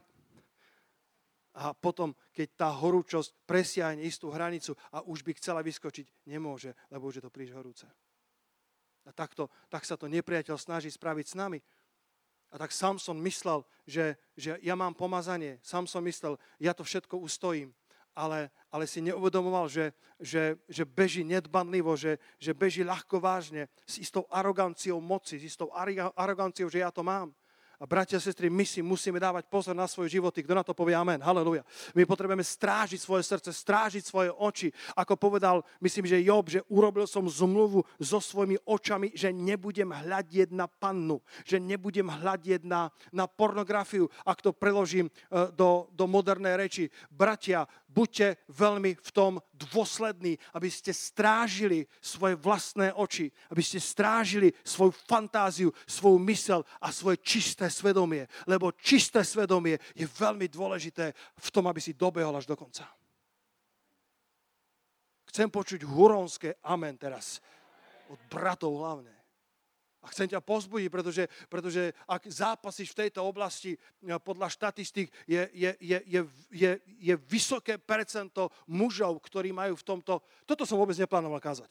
A 1.57 1.73
potom, 1.73 2.13
keď 2.29 2.47
tá 2.53 2.69
horúčosť 2.69 3.33
presiahne 3.49 4.05
istú 4.05 4.29
hranicu 4.29 4.77
a 4.93 5.01
už 5.01 5.25
by 5.25 5.33
chcela 5.41 5.65
vyskočiť, 5.65 6.29
nemôže, 6.29 6.77
lebo 6.93 7.09
už 7.09 7.17
je 7.17 7.23
to 7.25 7.33
príliš 7.33 7.57
horúce. 7.57 7.89
A 9.07 9.09
takto, 9.09 9.49
tak 9.71 9.81
sa 9.81 9.97
to 9.97 10.05
nepriateľ 10.05 10.59
snaží 10.59 10.93
spraviť 10.93 11.25
s 11.25 11.35
nami. 11.39 11.59
A 12.53 12.55
tak 12.61 12.71
Samson 12.71 13.17
myslel, 13.25 13.65
že, 13.89 14.15
že 14.37 14.61
ja 14.61 14.77
mám 14.77 14.93
pomazanie. 14.93 15.57
Samson 15.65 16.05
myslel, 16.05 16.37
ja 16.61 16.77
to 16.77 16.85
všetko 16.85 17.17
ustojím 17.19 17.73
ale, 18.17 18.49
ale 18.73 18.89
si 18.89 18.97
neuvedomoval, 19.05 19.69
že, 19.69 19.93
že, 20.17 20.57
že 20.65 20.89
beží 20.89 21.21
nedbanlivo, 21.21 21.93
že, 21.93 22.17
že 22.41 22.57
beží 22.57 22.81
ľahko 22.81 23.21
vážne, 23.21 23.69
s 23.85 24.01
istou 24.01 24.25
aroganciou 24.33 24.97
moci, 24.97 25.37
s 25.37 25.53
istou 25.53 25.69
aroganciou, 26.17 26.65
že 26.65 26.81
ja 26.81 26.89
to 26.89 27.05
mám. 27.05 27.29
A 27.77 27.85
bratia 27.85 28.17
a 28.17 28.21
sestry, 28.21 28.49
my 28.49 28.65
si 28.65 28.81
musíme 28.81 29.21
dávať 29.21 29.45
pozor 29.53 29.77
na 29.77 29.85
svoje 29.85 30.17
životy. 30.17 30.41
Kto 30.41 30.57
na 30.57 30.65
to 30.65 30.73
povie 30.73 30.97
amen? 30.97 31.21
Haleluja. 31.21 31.61
My 31.93 32.09
potrebujeme 32.09 32.41
strážiť 32.41 32.97
svoje 32.97 33.21
srdce, 33.21 33.53
strážiť 33.53 34.01
svoje 34.01 34.33
oči. 34.33 34.73
Ako 34.97 35.13
povedal, 35.13 35.61
myslím, 35.85 36.09
že 36.09 36.25
Job, 36.25 36.49
že 36.49 36.65
urobil 36.73 37.05
som 37.05 37.29
zmluvu 37.29 37.85
so 38.01 38.17
svojimi 38.17 38.57
očami, 38.65 39.13
že 39.13 39.29
nebudem 39.29 39.93
hľadieť 39.93 40.49
na 40.57 40.65
pannu, 40.65 41.21
že 41.45 41.61
nebudem 41.61 42.09
hľadieť 42.09 42.65
na, 42.65 42.89
na 43.13 43.29
pornografiu, 43.29 44.09
ak 44.25 44.41
to 44.41 44.57
preložím 44.57 45.13
e, 45.13 45.13
do, 45.53 45.93
do 45.93 46.09
modernej 46.09 46.57
reči. 46.57 46.89
Bratia, 47.13 47.69
buďte 47.87 48.37
veľmi 48.51 48.93
v 48.93 49.09
tom 49.15 49.41
dôslední, 49.55 50.37
aby 50.53 50.69
ste 50.69 50.93
strážili 50.93 51.89
svoje 51.97 52.37
vlastné 52.37 52.93
oči, 52.93 53.33
aby 53.49 53.63
ste 53.63 53.81
strážili 53.81 54.53
svoju 54.61 54.93
fantáziu, 54.93 55.73
svoju 55.89 56.21
mysel 56.29 56.61
a 56.77 56.93
svoje 56.93 57.17
čisté 57.25 57.71
svedomie, 57.73 58.29
lebo 58.45 58.75
čisté 58.77 59.25
svedomie 59.25 59.81
je 59.97 60.05
veľmi 60.05 60.45
dôležité 60.45 61.15
v 61.17 61.49
tom, 61.49 61.65
aby 61.65 61.81
si 61.81 61.97
dobehol 61.97 62.37
až 62.37 62.45
do 62.45 62.53
konca. 62.53 62.85
Chcem 65.27 65.51
počuť 65.51 65.83
huronské 65.83 66.61
amen 66.63 66.95
teraz. 66.95 67.43
Od 68.07 68.19
bratov 68.31 68.71
hlavne. 68.79 69.16
A 70.07 70.11
chcem 70.15 70.31
ťa 70.31 70.39
pozbudiť, 70.39 70.87
pretože, 70.87 71.27
pretože 71.51 71.91
ak 72.07 72.31
zápasíš 72.31 72.95
v 72.95 72.99
tejto 73.03 73.27
oblasti, 73.27 73.75
e, 73.75 74.15
podľa 74.23 74.47
štatistík 74.47 75.11
je, 75.27 75.43
je, 75.51 75.71
je, 75.83 75.99
je, 76.07 76.21
je, 76.55 76.71
je 76.79 77.13
vysoké 77.27 77.75
percento 77.75 78.47
mužov, 78.71 79.19
ktorí 79.19 79.51
majú 79.51 79.75
v 79.75 79.83
tomto... 79.83 80.23
Toto 80.47 80.63
som 80.63 80.79
vôbec 80.79 80.95
neplánoval 80.95 81.43
kázať. 81.43 81.67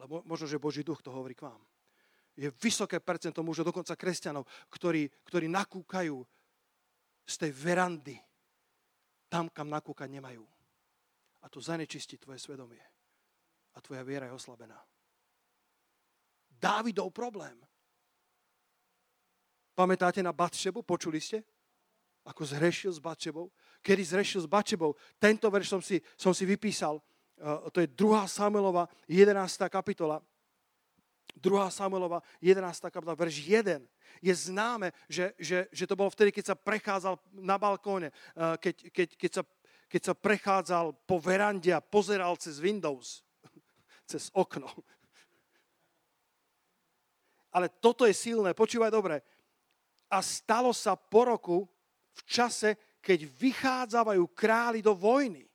Ale 0.00 0.08
možno, 0.24 0.48
že 0.48 0.56
Boží 0.56 0.80
duch 0.80 1.04
to 1.04 1.12
hovorí 1.12 1.36
k 1.36 1.52
vám 1.52 1.60
je 2.38 2.54
vysoké 2.62 3.02
percento 3.02 3.42
mužov, 3.42 3.66
dokonca 3.66 3.98
kresťanov, 3.98 4.46
ktorí, 4.70 5.10
ktorí 5.26 5.50
nakúkajú 5.50 6.22
z 7.26 7.34
tej 7.34 7.50
verandy 7.50 8.14
tam, 9.26 9.50
kam 9.50 9.66
nakúkať 9.66 10.06
nemajú. 10.06 10.46
A 11.42 11.50
to 11.50 11.58
zanečistí 11.58 12.14
tvoje 12.14 12.38
svedomie. 12.38 12.80
A 13.74 13.82
tvoja 13.82 14.06
viera 14.06 14.30
je 14.30 14.38
oslabená. 14.38 14.78
Dávidov 16.58 17.14
problém. 17.14 17.54
Pamätáte 19.78 20.18
na 20.26 20.34
Batšebu? 20.34 20.82
Počuli 20.82 21.22
ste? 21.22 21.46
Ako 22.26 22.42
zhrešil 22.42 22.90
s 22.90 22.98
Batšebou? 22.98 23.46
Kedy 23.78 24.02
zhrešil 24.02 24.42
s 24.42 24.50
Batšebou? 24.50 24.98
Tento 25.22 25.46
verš 25.46 25.68
som 25.70 25.78
si, 25.78 26.02
som 26.18 26.34
si 26.34 26.42
vypísal. 26.42 26.98
Uh, 27.38 27.70
to 27.70 27.78
je 27.78 27.86
2. 27.94 28.26
Samuelova 28.26 28.90
11. 29.06 29.38
kapitola. 29.70 30.18
2. 31.38 31.70
Samuelova 31.70 32.18
11. 32.42 32.90
kapitola, 32.90 33.14
verš 33.14 33.38
1. 33.46 33.78
Je 34.18 34.34
známe, 34.34 34.90
že, 35.06 35.30
že, 35.38 35.70
že 35.70 35.86
to 35.86 35.94
bolo 35.94 36.10
vtedy, 36.10 36.34
keď 36.34 36.52
sa 36.52 36.56
prechádzal 36.58 37.14
na 37.38 37.54
balkóne, 37.54 38.10
eh, 38.10 38.56
keď, 38.58 38.74
keď, 38.90 39.08
keď, 39.14 39.30
sa, 39.30 39.42
keď 39.86 40.02
sa 40.02 40.14
prechádzal 40.18 40.86
po 41.06 41.22
verande 41.22 41.70
a 41.70 41.78
pozeral 41.78 42.34
cez 42.34 42.58
Windows, 42.58 43.22
cez 44.10 44.26
okno. 44.34 44.66
Ale 47.52 47.72
toto 47.72 48.04
je 48.04 48.12
silné, 48.12 48.52
počúvaj 48.52 48.92
dobre. 48.92 49.24
A 50.08 50.20
stalo 50.24 50.72
sa 50.72 50.96
po 50.96 51.28
roku 51.28 51.58
v 52.12 52.20
čase, 52.24 52.76
keď 53.00 53.24
vychádzajú 53.24 54.24
králi 54.36 54.80
do 54.84 54.92
vojny, 54.92 55.48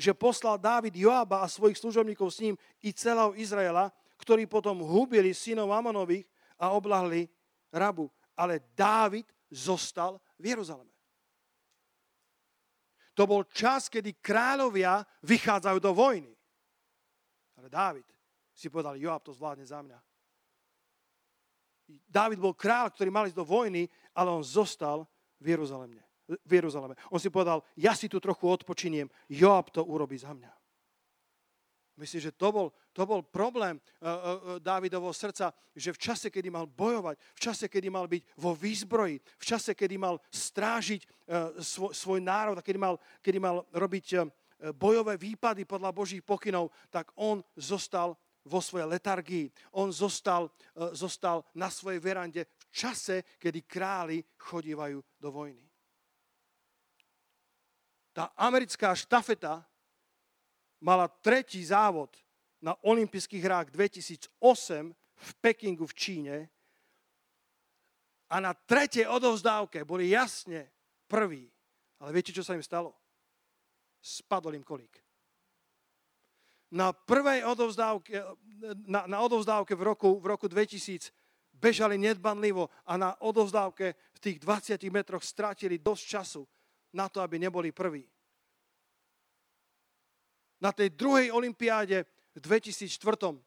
že 0.00 0.16
poslal 0.16 0.56
Dávid 0.56 0.96
Joaba 0.96 1.44
a 1.44 1.50
svojich 1.50 1.76
služobníkov 1.76 2.28
s 2.32 2.40
ním 2.40 2.54
i 2.80 2.94
celého 2.94 3.36
Izraela, 3.36 3.92
ktorí 4.16 4.46
potom 4.46 4.80
hubili 4.80 5.36
synov 5.36 5.72
Amonových 5.72 6.28
a 6.56 6.72
oblahli 6.72 7.28
Rabu. 7.72 8.08
Ale 8.36 8.64
Dávid 8.72 9.28
zostal 9.52 10.16
v 10.40 10.56
Jeruzaleme. 10.56 10.92
To 13.12 13.28
bol 13.28 13.44
čas, 13.44 13.92
kedy 13.92 14.16
kráľovia 14.22 15.04
vychádzajú 15.26 15.78
do 15.82 15.92
vojny. 15.92 16.32
Ale 17.60 17.68
Dávid 17.68 18.08
si 18.56 18.72
povedal, 18.72 18.96
Joab 18.96 19.20
to 19.20 19.36
zvládne 19.36 19.68
za 19.68 19.84
mňa. 19.84 19.98
Dávid 22.08 22.38
bol 22.38 22.54
kráľ, 22.54 22.94
ktorý 22.94 23.10
mal 23.10 23.26
ísť 23.26 23.38
do 23.38 23.46
vojny, 23.46 23.86
ale 24.14 24.30
on 24.30 24.44
zostal 24.44 25.06
v 25.40 25.56
Jeruzaleme. 25.56 26.02
V 26.26 26.52
Jeruzaleme. 26.52 26.94
On 27.10 27.18
si 27.18 27.30
povedal, 27.30 27.66
ja 27.74 27.94
si 27.94 28.06
tu 28.06 28.22
trochu 28.22 28.46
odpočiniem, 28.46 29.10
Joab 29.26 29.74
to 29.74 29.82
urobí 29.82 30.14
za 30.18 30.30
mňa. 30.30 30.50
Myslím, 32.00 32.32
že 32.32 32.32
to 32.32 32.48
bol, 32.48 32.72
to 32.96 33.04
bol 33.04 33.20
problém 33.20 33.76
uh, 33.76 33.82
uh, 33.82 34.14
Dávidovho 34.56 35.12
srdca, 35.12 35.52
že 35.76 35.92
v 35.92 36.00
čase, 36.00 36.32
kedy 36.32 36.48
mal 36.48 36.64
bojovať, 36.64 37.20
v 37.36 37.40
čase, 37.44 37.68
kedy 37.68 37.92
mal 37.92 38.08
byť 38.08 38.22
vo 38.40 38.56
výzbroji, 38.56 39.20
v 39.20 39.44
čase, 39.44 39.76
kedy 39.76 40.00
mal 40.00 40.16
strážiť 40.32 41.04
svoj, 41.60 41.92
svoj 41.92 42.20
národ 42.24 42.56
a 42.56 42.64
kedy 42.64 42.80
mal, 42.80 42.96
kedy 43.20 43.38
mal 43.38 43.68
robiť 43.76 44.06
bojové 44.76 45.16
výpady 45.16 45.64
podľa 45.64 45.92
Božích 45.92 46.24
pokynov, 46.24 46.72
tak 46.88 47.12
on 47.16 47.44
zostal 47.56 48.16
vo 48.50 48.58
svojej 48.58 48.90
letargii. 48.90 49.46
On 49.78 49.94
zostal, 49.94 50.50
uh, 50.50 50.90
zostal 50.90 51.46
na 51.54 51.70
svojej 51.70 52.02
verande 52.02 52.42
v 52.50 52.64
čase, 52.74 53.22
kedy 53.38 53.62
králi 53.62 54.18
chodívajú 54.34 54.98
do 55.22 55.30
vojny. 55.30 55.62
Tá 58.10 58.34
americká 58.34 58.90
štafeta 58.98 59.62
mala 60.82 61.06
tretí 61.06 61.62
závod 61.62 62.10
na 62.58 62.74
olympijských 62.82 63.46
hrách 63.46 63.68
2008 63.70 64.34
v 65.20 65.30
Pekingu 65.38 65.86
v 65.86 65.94
Číne 65.94 66.36
a 68.30 68.36
na 68.38 68.54
tretej 68.54 69.06
odovzdávke 69.06 69.86
boli 69.86 70.10
jasne 70.10 70.70
prví. 71.10 71.50
Ale 72.00 72.10
viete, 72.14 72.32
čo 72.32 72.46
sa 72.46 72.54
im 72.54 72.64
stalo? 72.64 72.96
Spadol 74.00 74.56
im 74.56 74.64
kolík. 74.64 75.09
Na 76.70 76.94
prvej 76.94 77.42
odovzdávke, 77.44 78.22
na, 78.86 79.06
na 79.10 79.18
odovzdávke 79.20 79.74
v 79.74 79.82
roku, 79.82 80.22
v 80.22 80.26
roku 80.26 80.46
2000 80.46 81.10
bežali 81.50 81.98
nedbanlivo 81.98 82.70
a 82.86 82.94
na 82.96 83.10
odovzdávke 83.18 83.98
v 84.14 84.18
tých 84.22 84.38
20 84.38 84.78
metroch 84.94 85.26
strátili 85.26 85.82
dosť 85.82 86.04
času 86.06 86.42
na 86.94 87.10
to, 87.10 87.18
aby 87.20 87.42
neboli 87.42 87.74
prví 87.74 88.06
na 90.60 90.70
tej 90.70 90.92
druhej 90.92 91.32
olympiáde 91.32 92.04
v 92.36 92.38
2004. 92.38 93.40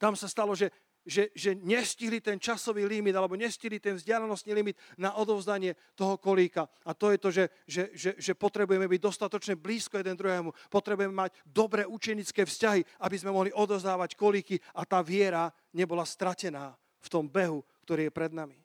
Tam 0.00 0.16
sa 0.16 0.26
stalo, 0.26 0.56
že 0.56 0.72
že, 1.04 1.28
že 1.36 1.52
nestihli 1.52 2.18
ten 2.24 2.40
časový 2.40 2.88
limit 2.88 3.12
alebo 3.12 3.36
nestihli 3.36 3.76
ten 3.76 4.00
vzdialenostný 4.00 4.56
limit 4.56 4.76
na 4.96 5.12
odovzdanie 5.20 5.76
toho 5.92 6.16
kolíka. 6.16 6.64
A 6.88 6.96
to 6.96 7.12
je 7.12 7.18
to, 7.20 7.28
že, 7.30 7.44
že, 7.68 7.82
že, 7.92 8.10
že 8.16 8.32
potrebujeme 8.32 8.88
byť 8.88 9.00
dostatočne 9.00 9.54
blízko 9.60 10.00
jeden 10.00 10.16
druhému. 10.16 10.50
Potrebujeme 10.72 11.12
mať 11.12 11.36
dobré 11.44 11.84
učenické 11.84 12.48
vzťahy, 12.48 13.04
aby 13.04 13.16
sme 13.20 13.36
mohli 13.36 13.52
odozdávať 13.52 14.16
kolíky 14.16 14.56
a 14.74 14.88
tá 14.88 15.04
viera 15.04 15.52
nebola 15.76 16.08
stratená 16.08 16.72
v 17.04 17.08
tom 17.12 17.28
behu, 17.28 17.60
ktorý 17.84 18.08
je 18.08 18.12
pred 18.12 18.32
nami. 18.32 18.56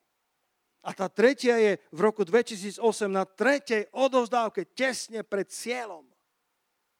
A 0.79 0.95
tá 0.95 1.11
tretia 1.11 1.59
je 1.59 1.75
v 1.91 1.99
roku 1.99 2.23
2008 2.23 2.79
na 3.11 3.27
tretej 3.27 3.91
odovzdávke 3.91 4.71
tesne 4.71 5.27
pred 5.27 5.51
cieľom. 5.51 6.07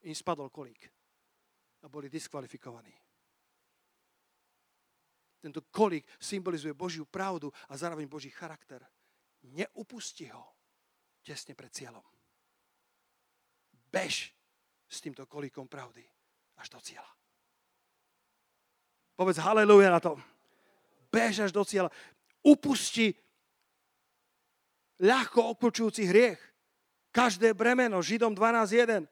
Im 0.04 0.16
spadol 0.16 0.52
kolík 0.52 0.92
a 1.84 1.88
boli 1.88 2.12
diskvalifikovaní. 2.12 2.92
Tento 5.40 5.64
kolík 5.72 6.04
symbolizuje 6.20 6.76
Božiu 6.76 7.08
pravdu 7.08 7.48
a 7.72 7.74
zároveň 7.80 8.08
Boží 8.12 8.28
charakter. 8.30 8.84
Neupusti 9.56 10.28
ho 10.28 10.44
tesne 11.24 11.56
pred 11.56 11.72
cieľom. 11.72 12.04
Bež 13.90 14.36
s 14.90 14.98
týmto 15.00 15.24
kolíkom 15.26 15.72
pravdy 15.72 16.04
až 16.60 16.68
do 16.76 16.80
cieľa. 16.84 17.12
Povedz 19.16 19.40
haleluja 19.40 19.90
na 19.92 20.00
to. 20.04 20.20
Bež 21.12 21.48
až 21.48 21.52
do 21.56 21.64
cieľa. 21.64 21.92
Upusti 22.44 23.16
ľahko 25.00 25.56
okľúčujúci 25.56 26.04
hriech. 26.08 26.40
Každé 27.10 27.58
bremeno, 27.58 28.00
Židom 28.06 28.38
12.1, 28.38 29.10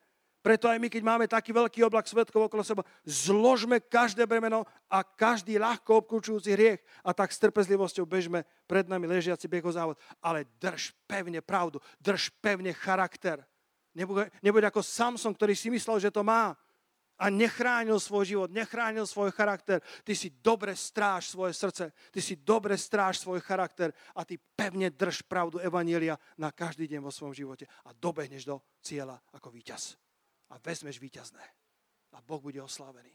preto 0.47 0.71
aj 0.71 0.79
my, 0.79 0.87
keď 0.87 1.03
máme 1.03 1.27
taký 1.27 1.51
veľký 1.51 1.83
oblak 1.83 2.07
svetkov 2.07 2.47
okolo 2.47 2.63
seba, 2.63 2.87
zložme 3.03 3.83
každé 3.83 4.23
bremeno 4.23 4.63
a 4.87 5.03
každý 5.03 5.59
ľahko 5.59 5.99
obklúčujúci 5.99 6.55
hriech 6.55 6.79
a 7.03 7.11
tak 7.11 7.35
s 7.35 7.43
trpezlivosťou 7.43 8.07
bežme 8.07 8.47
pred 8.63 8.87
nami 8.87 9.11
ležiaci 9.11 9.43
bieho 9.51 9.67
závod. 9.67 9.99
Ale 10.23 10.47
drž 10.55 10.95
pevne 11.03 11.43
pravdu, 11.43 11.83
drž 11.99 12.31
pevne 12.39 12.71
charakter. 12.71 13.43
Nebuď, 13.91 14.31
nebuď 14.39 14.71
ako 14.71 14.79
Samson, 14.79 15.35
ktorý 15.35 15.51
si 15.51 15.67
myslel, 15.67 15.99
že 15.99 16.15
to 16.15 16.23
má 16.23 16.55
a 17.19 17.27
nechránil 17.27 17.99
svoj 17.99 18.23
život, 18.31 18.47
nechránil 18.47 19.03
svoj 19.03 19.35
charakter. 19.35 19.83
Ty 20.07 20.15
si 20.15 20.31
dobre 20.31 20.79
stráž 20.79 21.27
svoje 21.27 21.59
srdce, 21.59 21.91
ty 22.07 22.23
si 22.23 22.39
dobre 22.39 22.79
stráž 22.79 23.19
svoj 23.19 23.43
charakter 23.43 23.91
a 24.15 24.23
ty 24.23 24.39
pevne 24.39 24.95
drž 24.95 25.27
pravdu 25.27 25.59
Evanielia 25.59 26.15
na 26.39 26.55
každý 26.55 26.87
deň 26.87 27.03
vo 27.03 27.11
svojom 27.11 27.35
živote 27.35 27.67
a 27.83 27.91
dobehneš 27.91 28.47
do 28.47 28.63
cieľa 28.79 29.19
ako 29.35 29.51
víťaz 29.51 30.06
a 30.49 30.59
vezmeš 30.59 30.99
víťazné. 31.01 31.43
A 32.15 32.21
Boh 32.23 32.39
bude 32.39 32.61
oslavený. 32.61 33.11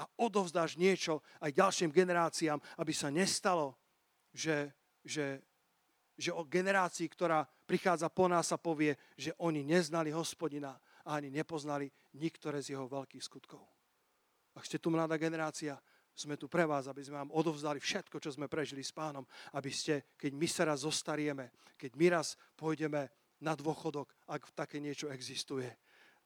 A 0.00 0.08
odovzdáš 0.16 0.80
niečo 0.80 1.20
aj 1.44 1.52
ďalším 1.52 1.92
generáciám, 1.92 2.58
aby 2.80 2.92
sa 2.96 3.12
nestalo, 3.12 3.76
že, 4.32 4.72
že, 5.04 5.44
že 6.16 6.32
o 6.32 6.48
generácii, 6.48 7.04
ktorá 7.12 7.44
prichádza 7.68 8.08
po 8.08 8.24
nás 8.24 8.48
a 8.50 8.58
povie, 8.58 8.96
že 9.20 9.36
oni 9.36 9.60
neznali 9.60 10.08
hospodina 10.08 10.80
a 11.04 11.20
ani 11.20 11.28
nepoznali 11.28 11.92
niektoré 12.16 12.64
z 12.64 12.72
jeho 12.72 12.88
veľkých 12.88 13.20
skutkov. 13.20 13.60
Ak 14.56 14.64
ste 14.64 14.80
tu 14.80 14.88
mladá 14.88 15.20
generácia, 15.20 15.76
sme 16.12 16.36
tu 16.36 16.48
pre 16.48 16.68
vás, 16.68 16.88
aby 16.88 17.00
sme 17.00 17.24
vám 17.24 17.32
odovzdali 17.32 17.80
všetko, 17.80 18.20
čo 18.20 18.32
sme 18.32 18.48
prežili 18.48 18.84
s 18.84 18.92
pánom, 18.92 19.24
aby 19.56 19.72
ste, 19.72 20.12
keď 20.16 20.32
my 20.36 20.48
sa 20.48 20.62
raz 20.68 20.84
zostarieme, 20.84 21.52
keď 21.80 21.92
my 21.96 22.06
raz 22.12 22.36
pôjdeme 22.56 23.08
na 23.40 23.56
dôchodok, 23.56 24.12
ak 24.28 24.52
také 24.52 24.76
niečo 24.78 25.08
existuje, 25.08 25.66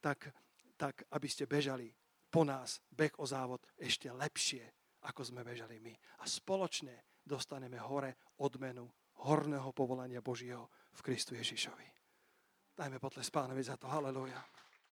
tak, 0.01 0.32
tak 0.76 1.05
aby 1.12 1.28
ste 1.28 1.49
bežali 1.49 1.90
po 2.30 2.44
nás 2.44 2.82
beh 2.92 3.16
o 3.22 3.24
závod 3.24 3.64
ešte 3.78 4.12
lepšie, 4.12 4.64
ako 5.07 5.22
sme 5.22 5.47
bežali 5.47 5.80
my. 5.80 5.94
A 6.20 6.28
spoločne 6.28 7.16
dostaneme 7.22 7.80
hore 7.80 8.36
odmenu 8.42 8.90
horného 9.24 9.72
povolania 9.72 10.20
Božieho 10.20 10.68
v 10.92 11.01
Kristu 11.01 11.32
Ježišovi. 11.38 11.86
Dajme 12.76 13.01
potles 13.01 13.32
pánovi 13.32 13.64
za 13.64 13.80
to. 13.80 13.88
Halelujá. 13.88 14.44